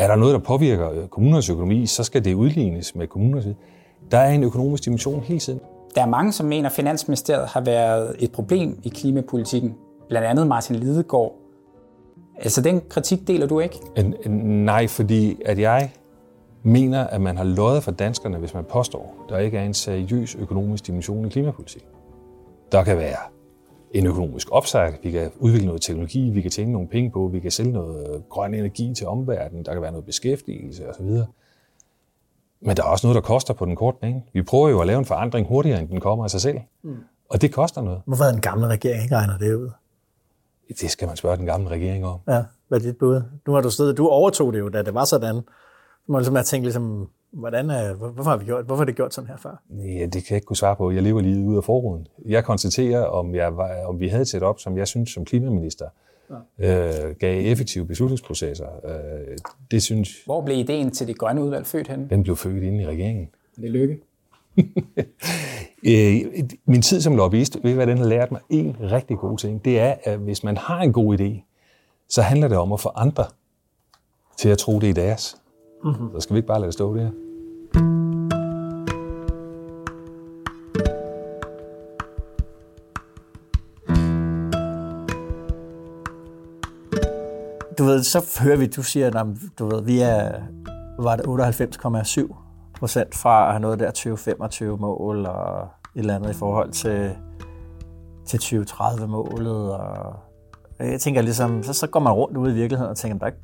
Er 0.00 0.06
der 0.06 0.16
noget, 0.16 0.34
der 0.34 0.40
påvirker 0.40 0.90
øh, 0.90 1.08
kommunernes 1.08 1.50
økonomi, 1.50 1.86
så 1.86 2.04
skal 2.04 2.24
det 2.24 2.34
udlignes 2.34 2.94
med 2.94 3.06
kommunernes. 3.06 3.46
Der 4.10 4.18
er 4.18 4.30
en 4.30 4.44
økonomisk 4.44 4.84
dimension 4.84 5.20
hele 5.20 5.40
tiden. 5.40 5.60
Der 5.94 6.02
er 6.02 6.06
mange, 6.06 6.32
som 6.32 6.46
mener, 6.46 6.68
at 6.68 6.74
Finansministeriet 6.74 7.46
har 7.46 7.60
været 7.60 8.16
et 8.18 8.32
problem 8.32 8.80
i 8.82 8.88
klimapolitikken. 8.88 9.74
Blandt 10.08 10.26
andet 10.26 10.46
Martin 10.46 10.76
Lidegaard. 10.76 11.32
Altså 12.36 12.60
den 12.60 12.82
kritik 12.88 13.28
deler 13.28 13.46
du 13.46 13.60
ikke? 13.60 13.80
En, 13.96 14.14
en, 14.26 14.64
nej, 14.64 14.86
fordi 14.86 15.42
at 15.44 15.58
jeg 15.58 15.90
mener, 16.62 17.06
at 17.06 17.20
man 17.20 17.36
har 17.36 17.44
løjet 17.44 17.82
for 17.82 17.90
danskerne, 17.90 18.38
hvis 18.38 18.54
man 18.54 18.64
påstår, 18.64 19.14
at 19.24 19.30
der 19.32 19.38
ikke 19.38 19.58
er 19.58 19.64
en 19.64 19.74
seriøs 19.74 20.34
økonomisk 20.34 20.86
dimension 20.86 21.24
i 21.24 21.28
klimapolitik. 21.28 21.84
Der 22.72 22.84
kan 22.84 22.98
være 22.98 23.18
en 23.90 24.06
økonomisk 24.06 24.48
opsag, 24.50 24.98
vi 25.02 25.10
kan 25.10 25.30
udvikle 25.38 25.66
noget 25.66 25.82
teknologi, 25.82 26.30
vi 26.30 26.40
kan 26.40 26.50
tjene 26.50 26.72
nogle 26.72 26.88
penge 26.88 27.10
på, 27.10 27.28
vi 27.32 27.40
kan 27.40 27.50
sælge 27.50 27.72
noget 27.72 28.22
grøn 28.28 28.54
energi 28.54 28.94
til 28.94 29.06
omverdenen, 29.06 29.64
der 29.64 29.72
kan 29.72 29.82
være 29.82 29.92
noget 29.92 30.06
beskæftigelse 30.06 30.88
osv. 30.88 31.06
Men 32.60 32.76
der 32.76 32.82
er 32.82 32.86
også 32.86 33.06
noget, 33.06 33.14
der 33.14 33.20
koster 33.20 33.54
på 33.54 33.64
den 33.64 33.76
korte 33.76 33.98
bane. 34.00 34.22
Vi 34.32 34.42
prøver 34.42 34.68
jo 34.68 34.80
at 34.80 34.86
lave 34.86 34.98
en 34.98 35.04
forandring 35.04 35.46
hurtigere, 35.46 35.80
end 35.80 35.88
den 35.88 36.00
kommer 36.00 36.24
af 36.24 36.30
sig 36.30 36.40
selv. 36.40 36.58
Mm. 36.82 36.96
Og 37.30 37.42
det 37.42 37.52
koster 37.52 37.82
noget. 37.82 38.02
Hvorfor 38.06 38.24
den 38.24 38.40
gamle 38.40 38.66
regering 38.66 39.02
ikke 39.02 39.16
regnet 39.16 39.40
det 39.40 39.54
ud? 39.54 39.70
Det 40.80 40.90
skal 40.90 41.08
man 41.08 41.16
spørge 41.16 41.36
den 41.36 41.46
gamle 41.46 41.68
regering 41.68 42.06
om. 42.06 42.20
Ja, 42.28 42.44
hvad 42.68 42.78
er 42.78 42.82
dit 42.82 42.96
bud? 42.96 43.22
Nu 43.46 43.52
har 43.52 43.60
du 43.60 43.70
stedet, 43.70 43.96
du 43.96 44.08
overtog 44.08 44.52
det 44.52 44.58
jo, 44.58 44.68
da 44.68 44.82
det 44.82 44.94
var 44.94 45.04
sådan. 45.04 45.34
Du 45.34 46.12
må 46.12 46.18
ligesom 46.18 46.34
have 46.34 46.44
tænkt 46.44 46.64
ligesom, 46.64 47.08
hvordan 47.32 47.70
er, 47.70 47.94
hvorfor 47.94 48.30
har 48.30 48.36
vi 48.36 48.44
gjort, 48.44 48.64
hvorfor 48.64 48.80
har 48.80 48.84
det 48.84 48.96
gjort 48.96 49.14
sådan 49.14 49.28
her 49.28 49.36
før? 49.36 49.62
Ja, 49.70 50.06
det 50.06 50.12
kan 50.12 50.26
jeg 50.30 50.36
ikke 50.36 50.46
kunne 50.46 50.56
svare 50.56 50.76
på. 50.76 50.90
Jeg 50.90 51.02
lever 51.02 51.20
lige 51.20 51.46
ude 51.46 51.56
af 51.56 51.64
forruden. 51.64 52.06
Jeg 52.26 52.44
konstaterer, 52.44 53.04
om, 53.04 53.34
jeg 53.34 53.56
var, 53.56 53.84
om 53.84 54.00
vi 54.00 54.08
havde 54.08 54.22
et 54.22 54.28
setup, 54.28 54.58
som 54.58 54.78
jeg 54.78 54.88
synes 54.88 55.10
som 55.10 55.24
klimaminister, 55.24 55.86
ja. 56.58 57.08
øh, 57.08 57.16
gav 57.16 57.52
effektive 57.52 57.86
beslutningsprocesser. 57.86 58.66
Øh, 58.84 59.36
det 59.70 59.82
synes 59.82 60.24
Hvor 60.24 60.44
blev 60.44 60.58
ideen 60.58 60.90
til 60.90 61.06
det 61.06 61.18
grønne 61.18 61.42
udvalg 61.42 61.66
født 61.66 61.88
henne? 61.88 62.06
den 62.10 62.22
blev 62.22 62.36
født 62.36 62.62
inde 62.62 62.82
i 62.82 62.86
regeringen. 62.86 63.28
Det 63.56 63.64
er 63.64 63.70
lykke. 63.70 64.00
Øh, 65.86 66.20
min 66.64 66.82
tid 66.82 67.00
som 67.00 67.16
lobbyist, 67.16 67.58
ved 67.62 67.70
I, 67.70 67.74
hvad 67.74 67.86
den 67.86 67.98
har 67.98 68.04
lært 68.04 68.32
mig? 68.32 68.40
En 68.50 68.76
rigtig 68.80 69.18
god 69.18 69.38
ting, 69.38 69.64
det 69.64 69.80
er, 69.80 69.94
at 70.04 70.18
hvis 70.18 70.44
man 70.44 70.56
har 70.56 70.80
en 70.80 70.92
god 70.92 71.20
idé, 71.20 71.42
så 72.08 72.22
handler 72.22 72.48
det 72.48 72.58
om 72.58 72.72
at 72.72 72.80
få 72.80 72.88
andre 72.94 73.24
til 74.36 74.48
at 74.48 74.58
tro, 74.58 74.78
det 74.78 74.90
er 74.90 74.94
deres. 74.94 75.39
Mm-hmm. 75.84 76.10
Så 76.14 76.20
skal 76.20 76.34
vi 76.34 76.38
ikke 76.38 76.46
bare 76.46 76.60
lade 76.60 76.66
det 76.66 76.74
stå 76.74 76.96
der. 76.96 77.10
Du 87.78 87.84
ved, 87.84 88.02
så 88.02 88.40
hører 88.44 88.56
vi, 88.56 88.66
du 88.66 88.82
siger, 88.82 89.06
at 89.06 89.26
du 89.58 89.66
ved, 89.68 89.82
vi 89.82 90.00
er, 90.00 90.32
var 90.98 91.16
det 91.16 91.26
98,7 91.26 92.34
procent 92.78 93.14
fra 93.14 93.46
at 93.46 93.52
have 93.52 93.60
noget 93.60 93.78
der 93.78 93.86
2025 93.86 94.78
mål 94.78 95.26
og 95.26 95.62
et 95.62 96.00
eller 96.00 96.16
andet 96.16 96.30
i 96.30 96.34
forhold 96.34 96.72
til, 96.72 97.16
til 98.26 98.38
2030-målet. 98.38 99.72
Og 99.72 100.16
jeg 100.78 101.00
tænker 101.00 101.22
ligesom, 101.22 101.62
så, 101.62 101.72
så 101.72 101.86
går 101.86 102.00
man 102.00 102.12
rundt 102.12 102.36
ude 102.36 102.50
i 102.50 102.54
virkeligheden 102.54 102.90
og 102.90 102.96
tænker, 102.96 103.18
der, 103.18 103.34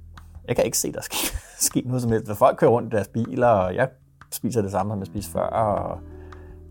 jeg 0.48 0.56
kan 0.56 0.64
ikke 0.64 0.78
se, 0.78 0.92
der 0.92 1.00
sker 1.02 1.45
ske 1.60 1.82
noget 1.86 2.02
som 2.02 2.12
helst. 2.12 2.32
Folk 2.36 2.56
kører 2.58 2.70
rundt 2.70 2.92
i 2.92 2.96
deres 2.96 3.08
biler, 3.08 3.46
og 3.46 3.74
jeg 3.74 3.88
spiser 4.32 4.62
det 4.62 4.70
samme, 4.70 4.92
som 4.92 4.98
jeg 4.98 5.06
spiste 5.06 5.32
før. 5.32 5.40
Og 5.40 5.98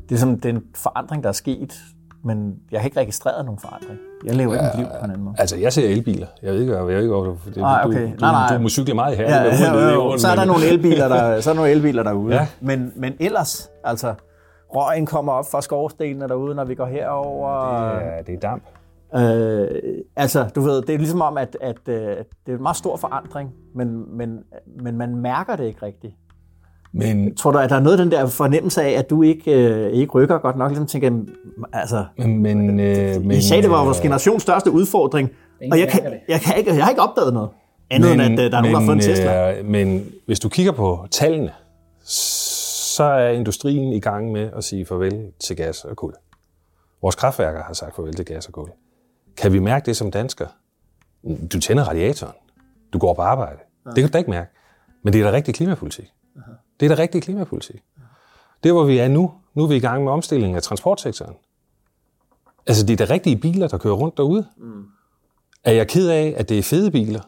det 0.10 0.16
er 0.16 0.20
som 0.20 0.40
det 0.40 0.50
er 0.50 0.54
en 0.54 0.64
forandring, 0.76 1.24
der 1.24 1.30
er 1.30 1.34
sket, 1.34 1.74
men 2.24 2.56
jeg 2.72 2.80
har 2.82 2.86
ikke 2.86 3.00
registreret 3.00 3.46
nogen 3.46 3.60
forandring. 3.60 4.00
Jeg 4.26 4.36
lever 4.36 4.54
ikke 4.54 4.66
mit 4.66 4.76
liv 4.78 4.86
på 5.00 5.06
en 5.06 5.12
anden 5.12 5.24
måde. 5.24 5.36
Altså, 5.40 5.58
jeg 5.58 5.74
ser 5.74 5.90
elbiler. 5.90 6.28
Jeg 6.42 6.54
ved 6.54 6.62
ikke, 6.62 6.76
jeg 6.76 6.88
ved 6.88 6.98
ikke 6.98 7.14
hvor 7.14 7.24
du, 7.24 7.38
det, 7.46 7.58
Nej, 7.58 7.82
okay. 7.86 8.02
du, 8.02 8.06
du, 8.06 8.16
Nej, 8.20 8.32
nej. 8.32 8.58
du 8.58 8.62
må 8.62 8.70
cykle 8.70 8.94
meget 8.94 9.18
her. 9.18 9.30
Ja, 9.30 9.44
ja, 9.44 9.94
jo. 9.94 10.18
Så 10.18 10.28
er 10.28 10.36
der 10.36 10.46
nogle 10.46 10.66
elbiler, 10.66 11.08
der, 11.08 11.42
så 11.42 11.50
er 11.50 11.54
der 11.54 11.62
nogle 11.62 11.72
elbiler 11.72 12.04
derude. 12.04 12.36
Ja. 12.36 12.48
Men, 12.62 12.94
men 12.96 13.14
ellers, 13.20 13.70
altså, 13.84 14.14
røgen 14.76 15.06
kommer 15.06 15.34
op 15.34 15.46
fra 15.52 15.62
skorstenene 15.62 16.28
derude, 16.28 16.56
når 16.56 16.64
vi 16.66 16.76
går 16.76 16.86
herover. 16.86 17.86
Ja, 18.00 18.22
det 18.28 18.36
er 18.36 18.40
damp. 18.40 18.64
Øh, 19.16 19.68
altså, 20.16 20.50
du 20.56 20.62
ved, 20.62 20.82
det 20.82 20.94
er 20.94 20.98
ligesom 20.98 21.22
om, 21.22 21.38
at, 21.38 21.58
at, 21.62 21.78
øh, 21.88 21.96
det 21.96 22.26
er 22.48 22.56
en 22.56 22.62
meget 22.62 22.78
stor 22.78 22.98
forandring, 22.98 23.50
men, 23.76 24.18
men, 24.18 24.40
men 24.82 24.98
man 24.98 25.16
mærker 25.16 25.56
det 25.56 25.66
ikke 25.66 25.86
rigtigt. 25.86 26.14
Men, 26.94 27.36
Tror 27.36 27.52
du, 27.52 27.58
at 27.58 27.70
der 27.70 27.76
er 27.76 27.80
noget 27.80 28.00
af 28.00 28.04
den 28.06 28.12
der 28.12 28.28
fornemmelse 28.28 28.82
af, 28.82 28.92
at 28.92 29.10
du 29.10 29.22
ikke, 29.22 29.70
øh, 29.70 29.92
ikke 29.92 30.12
rykker 30.12 30.38
godt 30.38 30.58
nok? 30.58 30.70
Ligesom 30.70 30.88
tænker, 30.88 31.12
altså, 31.74 32.06
men, 32.18 32.42
men, 32.42 32.80
øh, 32.80 33.22
men 33.22 33.32
I 33.32 33.42
sagde, 33.42 33.64
det 33.64 33.72
var 33.72 33.84
vores 33.86 34.00
generations 34.00 34.44
største 34.44 34.72
udfordring, 34.72 35.30
og 35.72 35.80
jeg 35.80 35.88
kan, 35.88 36.02
jeg, 36.28 36.42
kan 36.42 36.58
ikke, 36.58 36.76
jeg 36.76 36.84
har 36.84 36.90
ikke 36.90 37.02
opdaget 37.02 37.34
noget. 37.34 37.50
Andet 37.90 38.14
end, 38.14 38.22
at 38.22 38.32
øh, 38.32 38.52
der 38.52 38.58
er 38.58 38.62
nogen, 38.62 38.74
der 38.74 38.80
har 38.80 38.86
fået 38.86 38.96
en 38.96 39.02
Tesla. 39.02 39.54
Øh, 39.54 39.66
men 39.66 40.06
hvis 40.26 40.40
du 40.40 40.50
kigger 40.50 40.72
på 40.72 41.06
tallene, 41.12 41.52
så 42.04 43.04
er 43.04 43.30
industrien 43.30 43.94
i 43.94 44.00
gang 44.00 44.32
med 44.32 44.50
at 44.58 44.64
sige 44.64 44.86
farvel 44.86 45.32
til 45.40 45.56
gas 45.56 45.86
og 45.86 45.96
kul. 45.96 46.14
Vores 47.02 47.16
kraftværker 47.16 47.64
har 47.64 47.74
sagt 47.74 47.96
farvel 47.96 48.14
til 48.14 48.26
gas 48.26 48.48
og 48.48 48.54
kul. 48.54 48.70
Kan 49.38 49.54
vi 49.54 49.60
mærke 49.60 49.86
det 49.86 49.98
som 49.98 50.12
dansker? 50.12 50.48
Du 51.54 51.60
tænder 51.60 51.84
radiatoren. 51.84 52.34
Du 52.94 52.98
går 52.98 53.14
på 53.14 53.22
arbejde. 53.22 53.60
Ja. 53.86 53.90
Det 53.90 53.96
kan 53.96 54.08
du 54.08 54.14
da 54.14 54.18
ikke 54.18 54.30
mærke. 54.30 54.52
Men 55.04 55.14
det 55.14 55.22
er 55.22 55.32
da 55.32 55.38
rigtig 55.38 55.56
klimapolitik. 55.56 56.14
Det 56.80 56.92
er 56.92 56.96
da 56.96 57.02
rigtig 57.02 57.24
klimapolitik. 57.24 57.84
Det 58.64 58.72
hvor 58.72 58.84
vi 58.84 58.98
er 58.98 59.08
nu, 59.08 59.34
nu 59.54 59.64
er 59.64 59.68
vi 59.68 59.76
i 59.76 59.80
gang 59.80 60.04
med 60.04 60.12
omstillingen 60.12 60.56
af 60.56 60.64
transportsektoren. 60.64 61.36
Altså, 62.68 62.86
det 62.86 63.02
er 63.02 63.06
da 63.06 63.14
rigtige 63.14 63.38
biler, 63.38 63.68
der 63.68 63.78
kører 63.78 63.94
rundt 63.94 64.18
derude. 64.18 64.48
Mm. 64.58 64.86
Er 65.64 65.72
jeg 65.72 65.88
ked 65.88 66.10
af, 66.10 66.34
at 66.38 66.50
det 66.50 66.60
er 66.60 66.64
fede 66.64 66.92
biler, 66.92 67.22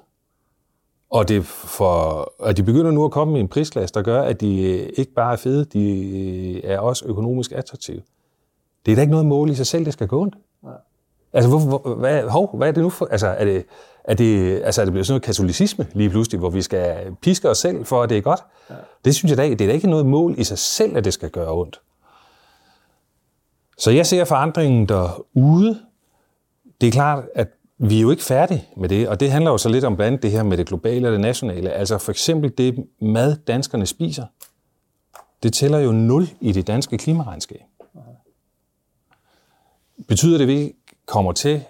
og 1.10 1.28
det 1.28 1.46
for, 1.46 2.34
at 2.43 2.58
de 2.58 2.63
begynder 2.63 2.91
nu 2.91 3.06
at 3.06 3.12
komme 3.12 3.34
med 3.34 3.41
en 3.41 3.48
prisklasse, 3.48 3.93
der 3.93 4.02
gør, 4.02 4.22
at 4.22 4.41
de 4.41 4.50
ikke 4.89 5.13
bare 5.13 5.34
er 5.34 5.38
fede, 5.38 5.65
de 5.65 6.65
er 6.65 6.80
også 6.80 7.06
økonomisk 7.06 7.52
attraktive. 7.52 8.02
Det 8.86 8.91
er 8.91 8.96
da 8.96 9.02
ikke 9.02 9.12
noget 9.12 9.26
mål 9.26 9.50
i 9.50 9.56
sig 9.56 9.67
selv, 9.67 9.86
det 9.86 9.93
skal 9.93 10.08
gå 10.08 10.22
ondt. 10.22 10.36
Altså, 11.34 11.50
hvor, 11.50 11.60
hvor, 11.60 11.96
hvad, 11.96 12.24
hov, 12.24 12.58
hvad 12.58 12.68
er 12.68 12.72
det 12.72 12.84
nu 12.84 12.90
for? 12.90 13.08
Altså, 13.12 13.28
er 13.28 13.46
det, 13.46 13.66
er 14.04 14.13
det, 14.13 14.62
altså, 14.63 14.82
er 14.82 14.86
det 14.86 14.92
blevet 14.92 15.08
sådan 15.08 15.13
noget 15.13 15.24
katolicisme 15.24 15.88
lige 15.94 16.10
pludselig, 16.10 16.40
hvor 16.40 16.50
vi 16.50 16.62
skal 16.62 17.16
piske 17.22 17.50
os 17.50 17.58
selv 17.58 17.86
for, 17.86 18.04
at 18.04 18.10
det 18.10 18.18
er 18.18 18.22
godt? 18.22 18.40
Ja. 18.70 18.76
Det 19.06 19.16
synes 19.16 19.30
jeg 19.30 19.38
da. 19.38 19.50
Det 19.50 19.62
er 19.62 19.68
da 19.68 19.74
ikke 19.74 19.90
noget 19.90 20.06
mål 20.06 20.36
i 20.38 20.44
sig 20.44 20.58
selv, 20.58 20.98
at 20.98 21.06
det 21.06 21.13
skal 21.13 21.30
gøre 21.30 21.54
ondt. 21.54 21.82
Så 23.78 23.92
jeg 23.92 24.06
ser 24.06 24.26
forandringen 24.26 24.86
derude. 24.86 25.80
Det 26.82 26.88
er 26.88 26.92
klart, 26.92 27.24
at 27.36 27.48
vi 27.78 27.98
er 27.98 28.02
jo 28.02 28.12
ikke 28.12 28.24
færdige 28.24 28.66
med 28.78 28.90
det, 28.90 29.08
og 29.08 29.20
det 29.20 29.32
handler 29.32 29.52
jo 29.52 29.58
så 29.58 29.70
lidt 29.70 29.84
om 29.84 29.96
blandt 29.96 30.08
andet 30.08 30.24
det 30.24 30.32
her 30.32 30.44
med 30.44 30.58
det 30.58 30.68
globale 30.68 31.08
og 31.08 31.12
det 31.12 31.22
nationale. 31.22 31.72
Altså 31.72 31.98
for 31.98 32.12
eksempel 32.12 32.54
det 32.58 32.86
mad, 33.02 33.36
danskerne 33.48 33.86
spiser, 33.86 34.26
det 35.44 35.54
tæller 35.54 35.80
jo 35.80 35.92
nul 35.92 36.30
i 36.42 36.52
det 36.52 36.68
danske 36.68 36.98
klimaregnskab. 36.98 37.62
Betyder 40.08 40.38
det, 40.38 40.74
kommer 41.08 41.32
til 41.32 41.63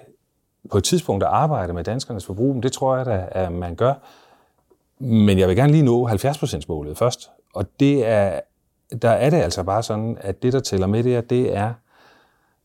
på 0.71 0.78
et 0.78 0.84
tidspunkt 0.84 1.23
at 1.23 1.30
arbejde 1.30 1.73
med 1.73 1.84
danskernes 1.84 2.26
forbrug? 2.26 2.54
Men 2.54 2.63
Det 2.63 2.71
tror 2.71 2.97
jeg 2.97 3.06
da, 3.06 3.28
at 3.32 3.52
man 3.52 3.76
gør. 3.76 3.93
Men 5.00 5.39
jeg 5.39 5.47
vil 5.47 5.56
gerne 5.56 5.71
lige 5.71 5.86
nå 5.86 6.10
70%-målet 6.10 6.97
først. 6.97 7.30
Og 7.54 7.65
det 7.80 8.08
er, 8.08 8.39
der 9.02 9.10
er 9.10 9.30
det 9.30 9.38
altså 9.38 9.63
bare 9.63 9.84
sådan, 9.84 10.17
at 10.21 10.43
det, 10.43 10.54
der 10.54 10.60
tæller 10.60 10.88
med 10.88 11.04
det 11.04 11.30
det 11.30 11.56
er 11.56 11.73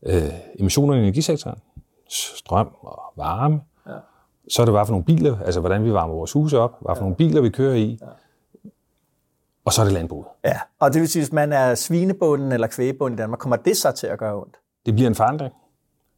øh, 0.05 0.23
emissioner 0.59 0.93
i 0.95 0.99
energisektoren, 0.99 1.57
strøm 2.09 2.75
og 2.81 3.01
varme. 3.15 3.61
Ja. 3.87 3.91
Så 4.49 4.61
er 4.61 4.65
det 4.65 4.73
bare 4.73 4.85
for 4.85 4.93
nogle 4.93 5.05
biler, 5.05 5.39
altså 5.45 5.59
hvordan 5.59 5.83
vi 5.83 5.93
varmer 5.93 6.13
vores 6.13 6.31
huse 6.31 6.59
op, 6.59 6.77
hvad 6.81 6.95
for 6.95 7.01
nogle 7.01 7.15
biler 7.15 7.41
vi 7.41 7.49
kører 7.49 7.75
i. 7.75 7.99
Ja. 8.01 8.07
Og 9.65 9.73
så 9.73 9.81
er 9.81 9.85
det 9.85 9.93
landbruget. 9.93 10.27
Ja, 10.45 10.59
og 10.79 10.93
det 10.93 11.01
vil 11.01 11.09
sige, 11.09 11.23
hvis 11.23 11.31
man 11.31 11.53
er 11.53 11.75
svinebunden 11.75 12.51
eller 12.51 12.67
kvægebunden 12.67 13.19
i 13.19 13.21
Danmark, 13.21 13.39
kommer 13.39 13.55
det 13.55 13.77
så 13.77 13.91
til 13.91 14.07
at 14.07 14.19
gøre 14.19 14.35
ondt? 14.35 14.55
Det 14.85 14.93
bliver 14.93 15.09
en 15.09 15.15
forandring. 15.15 15.53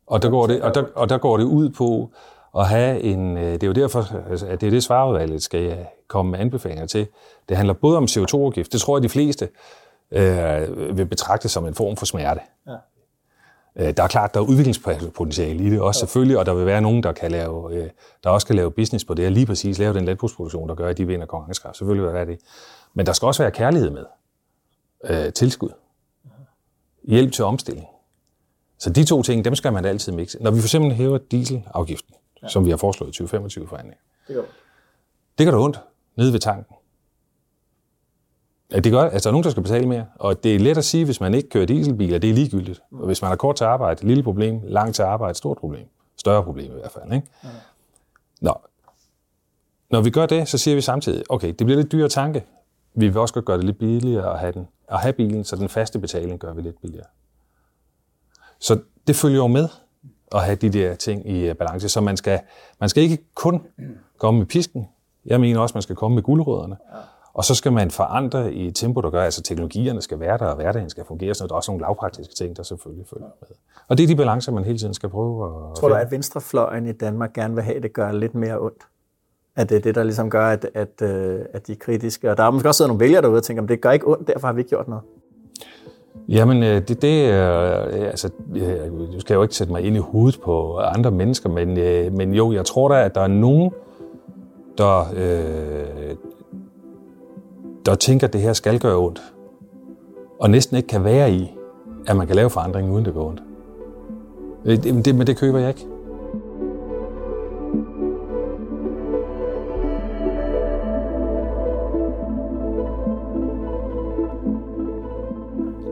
Og 0.07 0.21
der 0.21 0.29
går 0.29 0.47
det, 0.47 0.61
og 0.61 0.75
der, 0.75 0.83
og 0.95 1.09
der 1.09 1.17
går 1.17 1.37
det 1.37 1.43
ud 1.43 1.69
på 1.69 2.11
at 2.57 2.67
have 2.67 3.01
en... 3.01 3.37
øh, 3.37 3.53
Det 3.53 3.63
er 3.63 3.67
jo 3.67 3.73
derfor, 3.73 4.29
altså, 4.29 4.47
at 4.47 4.61
det 4.61 4.67
er 4.67 4.71
det 4.71 4.83
svarudvalget 4.83 5.43
skal 5.43 5.85
komme 6.07 6.31
med 6.31 6.39
anbefalinger 6.39 6.85
til. 6.85 7.07
Det 7.49 7.57
handler 7.57 7.73
både 7.73 7.97
om 7.97 8.03
CO2-afgift. 8.03 8.73
Det 8.73 8.81
tror 8.81 8.97
jeg, 8.97 9.03
de 9.03 9.09
fleste 9.09 9.49
øh, 10.11 10.97
vil 10.97 11.05
betragte 11.05 11.49
som 11.49 11.65
en 11.65 11.73
form 11.73 11.97
for 11.97 12.05
smerte. 12.05 12.41
Ja. 12.67 12.75
Der 13.91 14.03
er 14.03 14.07
klart, 14.07 14.33
der 14.33 14.39
er 14.39 14.43
udviklingspotentiale 14.43 15.63
i 15.63 15.69
det 15.69 15.81
også 15.81 15.99
selvfølgelig, 15.99 16.37
og 16.37 16.45
der 16.45 16.53
vil 16.53 16.65
være 16.65 16.81
nogen, 16.81 17.03
der, 17.03 17.11
kan 17.11 17.31
lave, 17.31 17.73
øh, 17.75 17.89
der 18.23 18.29
også 18.29 18.47
kan 18.47 18.55
lave 18.55 18.71
business 18.71 19.05
på 19.05 19.13
det, 19.13 19.25
og 19.25 19.31
lige 19.31 19.45
præcis 19.45 19.79
lave 19.79 19.93
den 19.93 20.05
landbrugsproduktion, 20.05 20.69
der 20.69 20.75
gør, 20.75 20.87
at 20.89 20.97
de 20.97 21.07
vinder 21.07 21.25
konkurrencekraft. 21.25 21.77
Selvfølgelig 21.77 22.03
vil 22.03 22.07
der 22.07 22.13
være 22.13 22.25
det. 22.25 22.39
Men 22.93 23.05
der 23.05 23.13
skal 23.13 23.25
også 23.25 23.43
være 23.43 23.51
kærlighed 23.51 23.89
med. 23.89 24.05
Øh, 25.03 25.33
tilskud. 25.33 25.69
Hjælp 27.03 27.31
til 27.31 27.45
omstilling. 27.45 27.87
Så 28.77 28.89
de 28.89 29.03
to 29.03 29.21
ting, 29.21 29.45
dem 29.45 29.55
skal 29.55 29.73
man 29.73 29.85
altid 29.85 30.11
mixe. 30.11 30.43
Når 30.43 30.51
vi 30.51 30.59
for 30.59 30.65
eksempel 30.65 30.93
hæver 30.93 31.17
dieselafgiften, 31.17 32.15
ja. 32.43 32.47
som 32.47 32.65
vi 32.65 32.69
har 32.69 32.77
foreslået 32.77 33.09
i 33.09 33.11
2025 33.11 33.67
forhandlinger, 33.67 34.01
Det 34.27 34.35
gør 34.35 34.43
det 35.37 35.45
gør 35.45 35.51
det 35.51 35.61
ondt 35.61 35.79
nede 36.15 36.33
ved 36.33 36.39
tanken. 36.39 36.75
Ja, 38.71 38.79
det 38.79 38.91
gør, 38.91 39.01
altså, 39.01 39.29
der 39.29 39.29
er 39.29 39.31
nogen, 39.31 39.43
der 39.43 39.49
skal 39.49 39.63
betale 39.63 39.87
mere. 39.87 40.05
Og 40.15 40.43
det 40.43 40.55
er 40.55 40.59
let 40.59 40.77
at 40.77 40.85
sige, 40.85 41.05
hvis 41.05 41.21
man 41.21 41.33
ikke 41.33 41.49
kører 41.49 41.65
dieselbiler, 41.65 42.17
det 42.17 42.29
er 42.29 42.33
ligegyldigt. 42.33 42.81
Og 42.91 43.05
hvis 43.05 43.21
man 43.21 43.29
har 43.29 43.35
kort 43.35 43.55
til 43.55 43.63
arbejde, 43.63 44.07
lille 44.07 44.23
problem, 44.23 44.61
langt 44.63 44.95
til 44.95 45.03
arbejde, 45.03 45.37
stort 45.37 45.57
problem. 45.57 45.85
Større 46.17 46.43
problem 46.43 46.71
i 46.71 46.79
hvert 46.79 46.91
fald. 46.91 47.13
Ikke? 47.13 47.27
Nå. 48.41 48.53
Når 49.89 50.01
vi 50.01 50.09
gør 50.09 50.25
det, 50.25 50.47
så 50.47 50.57
siger 50.57 50.75
vi 50.75 50.81
samtidig, 50.81 51.23
okay, 51.29 51.47
det 51.47 51.57
bliver 51.57 51.75
lidt 51.75 51.91
dyre 51.91 52.09
tanke. 52.09 52.45
Vi 52.93 53.07
vil 53.07 53.17
også 53.17 53.33
godt 53.33 53.45
gøre 53.45 53.57
det 53.57 53.65
lidt 53.65 53.79
billigere 53.79 54.33
at 54.33 54.39
have, 54.39 54.51
den, 54.51 54.67
at 54.87 54.99
have 54.99 55.13
bilen, 55.13 55.43
så 55.43 55.55
den 55.55 55.69
faste 55.69 55.99
betaling 55.99 56.39
gør 56.39 56.53
vi 56.53 56.61
lidt 56.61 56.81
billigere. 56.81 57.05
Så 58.59 58.79
det 59.07 59.15
følger 59.15 59.37
jo 59.37 59.47
med 59.47 59.67
at 60.35 60.43
have 60.43 60.55
de 60.55 60.69
der 60.69 60.95
ting 60.95 61.29
i 61.29 61.49
øh, 61.49 61.55
balance. 61.55 61.89
Så 61.89 62.01
man 62.01 62.17
skal, 62.17 62.39
man 62.79 62.89
skal 62.89 63.03
ikke 63.03 63.17
kun 63.35 63.61
komme 64.19 64.37
med 64.37 64.47
pisken. 64.47 64.87
Jeg 65.25 65.39
mener 65.39 65.59
også, 65.59 65.73
man 65.75 65.81
skal 65.81 65.95
komme 65.95 66.15
med 66.15 66.23
guldrødderne. 66.23 66.77
Og 67.33 67.43
så 67.43 67.55
skal 67.55 67.73
man 67.73 67.91
forandre 67.91 68.53
i 68.53 68.67
et 68.67 68.75
tempo, 68.75 69.01
der 69.01 69.09
gør, 69.09 69.23
altså 69.23 69.41
teknologierne 69.41 70.01
skal 70.01 70.19
være 70.19 70.37
der, 70.37 70.45
og 70.45 70.55
hverdagen 70.55 70.89
skal 70.89 71.05
fungere. 71.05 71.33
Så 71.33 71.47
der 71.47 71.51
er 71.51 71.55
også 71.55 71.71
nogle 71.71 71.81
lavpraktiske 71.81 72.33
ting, 72.35 72.57
der 72.57 72.63
selvfølgelig 72.63 73.05
følger 73.09 73.27
med. 73.41 73.47
Og 73.87 73.97
det 73.97 74.03
er 74.03 74.07
de 74.07 74.15
balancer, 74.15 74.51
man 74.51 74.63
hele 74.63 74.77
tiden 74.77 74.93
skal 74.93 75.09
prøve 75.09 75.45
at 75.45 75.75
Tror 75.75 75.87
du, 75.89 75.95
at 75.95 76.11
venstrefløjen 76.11 76.85
i 76.85 76.91
Danmark 76.91 77.33
gerne 77.33 77.55
vil 77.55 77.63
have, 77.63 77.77
at 77.77 77.83
det 77.83 77.93
gør 77.93 78.11
lidt 78.11 78.35
mere 78.35 78.59
ondt? 78.59 78.83
At 79.55 79.69
det 79.69 79.77
er 79.77 79.81
det, 79.81 79.95
der 79.95 80.03
ligesom 80.03 80.29
gør, 80.29 80.47
at, 80.47 80.69
at, 80.73 81.01
øh, 81.01 81.39
at 81.53 81.67
de 81.67 81.71
er 81.71 81.75
kritiske. 81.79 82.31
Og 82.31 82.37
der 82.37 82.43
er 82.43 82.51
måske 82.51 82.69
også 82.69 82.87
nogle 82.87 82.99
vælgere 82.99 83.21
derude 83.21 83.37
og 83.37 83.43
tænker, 83.43 83.63
at 83.63 83.69
det 83.69 83.81
gør 83.81 83.91
ikke 83.91 84.07
ondt, 84.07 84.27
derfor 84.27 84.47
har 84.47 84.53
vi 84.53 84.61
ikke 84.61 84.69
gjort 84.69 84.87
noget. 84.87 85.03
Jamen, 86.29 86.63
øh, 86.63 86.87
det, 86.87 87.01
det 87.01 87.25
er, 87.25 87.85
øh, 87.87 88.07
altså, 88.07 88.29
øh, 88.55 89.13
du 89.13 89.19
skal 89.19 89.33
jo 89.33 89.41
ikke 89.41 89.55
sætte 89.55 89.73
mig 89.73 89.81
ind 89.81 89.95
i 89.95 89.99
hovedet 89.99 90.41
på 90.41 90.77
andre 90.77 91.11
mennesker, 91.11 91.49
men, 91.49 91.73
men 92.17 92.33
jo, 92.33 92.51
jeg 92.51 92.65
tror 92.65 92.89
da, 92.89 93.05
at 93.05 93.15
der 93.15 93.21
er 93.21 93.27
nogen, 93.27 93.71
der, 94.77 94.99
øh, 95.15 96.15
der 97.85 97.95
tænker, 97.95 98.27
at 98.27 98.33
det 98.33 98.41
her 98.41 98.53
skal 98.53 98.79
gøre 98.79 98.97
ondt, 98.97 99.21
og 100.39 100.49
næsten 100.49 100.77
ikke 100.77 100.87
kan 100.87 101.03
være 101.03 101.31
i, 101.31 101.55
at 102.07 102.17
man 102.17 102.27
kan 102.27 102.35
lave 102.35 102.49
forandring, 102.49 102.93
uden 102.93 103.05
det 103.05 103.13
går 103.13 103.27
ondt. 103.27 103.43
Det, 104.65 105.05
det, 105.05 105.15
men 105.15 105.27
det 105.27 105.37
køber 105.37 105.59
jeg 105.59 105.69
ikke. 105.69 105.85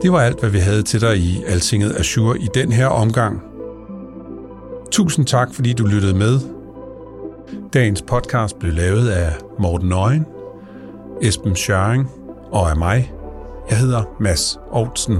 Det 0.04 0.12
var 0.12 0.20
alt, 0.20 0.40
hvad 0.40 0.50
vi 0.50 0.58
havde 0.58 0.82
til 0.82 1.00
dig 1.00 1.16
i 1.16 1.44
Altinget 1.46 1.96
Azure 1.98 2.38
i 2.38 2.48
den 2.54 2.72
her 2.72 2.86
omgang. 2.86 3.42
Tusind 4.90 5.26
tak, 5.26 5.54
fordi 5.54 5.72
du 5.72 5.86
lyttede 5.86 6.14
med. 6.14 6.40
Dagens 7.72 8.02
podcast 8.02 8.58
blev 8.58 8.72
lavet 8.72 9.08
af 9.08 9.32
Morten 9.58 9.88
Nøgen, 9.88 10.26
Esben 11.22 11.56
Schøring 11.56 12.10
og 12.52 12.70
af 12.70 12.76
mig. 12.76 13.12
Jeg 13.70 13.78
hedder 13.78 14.02
Mads 14.20 14.58
Olsen. 14.70 15.18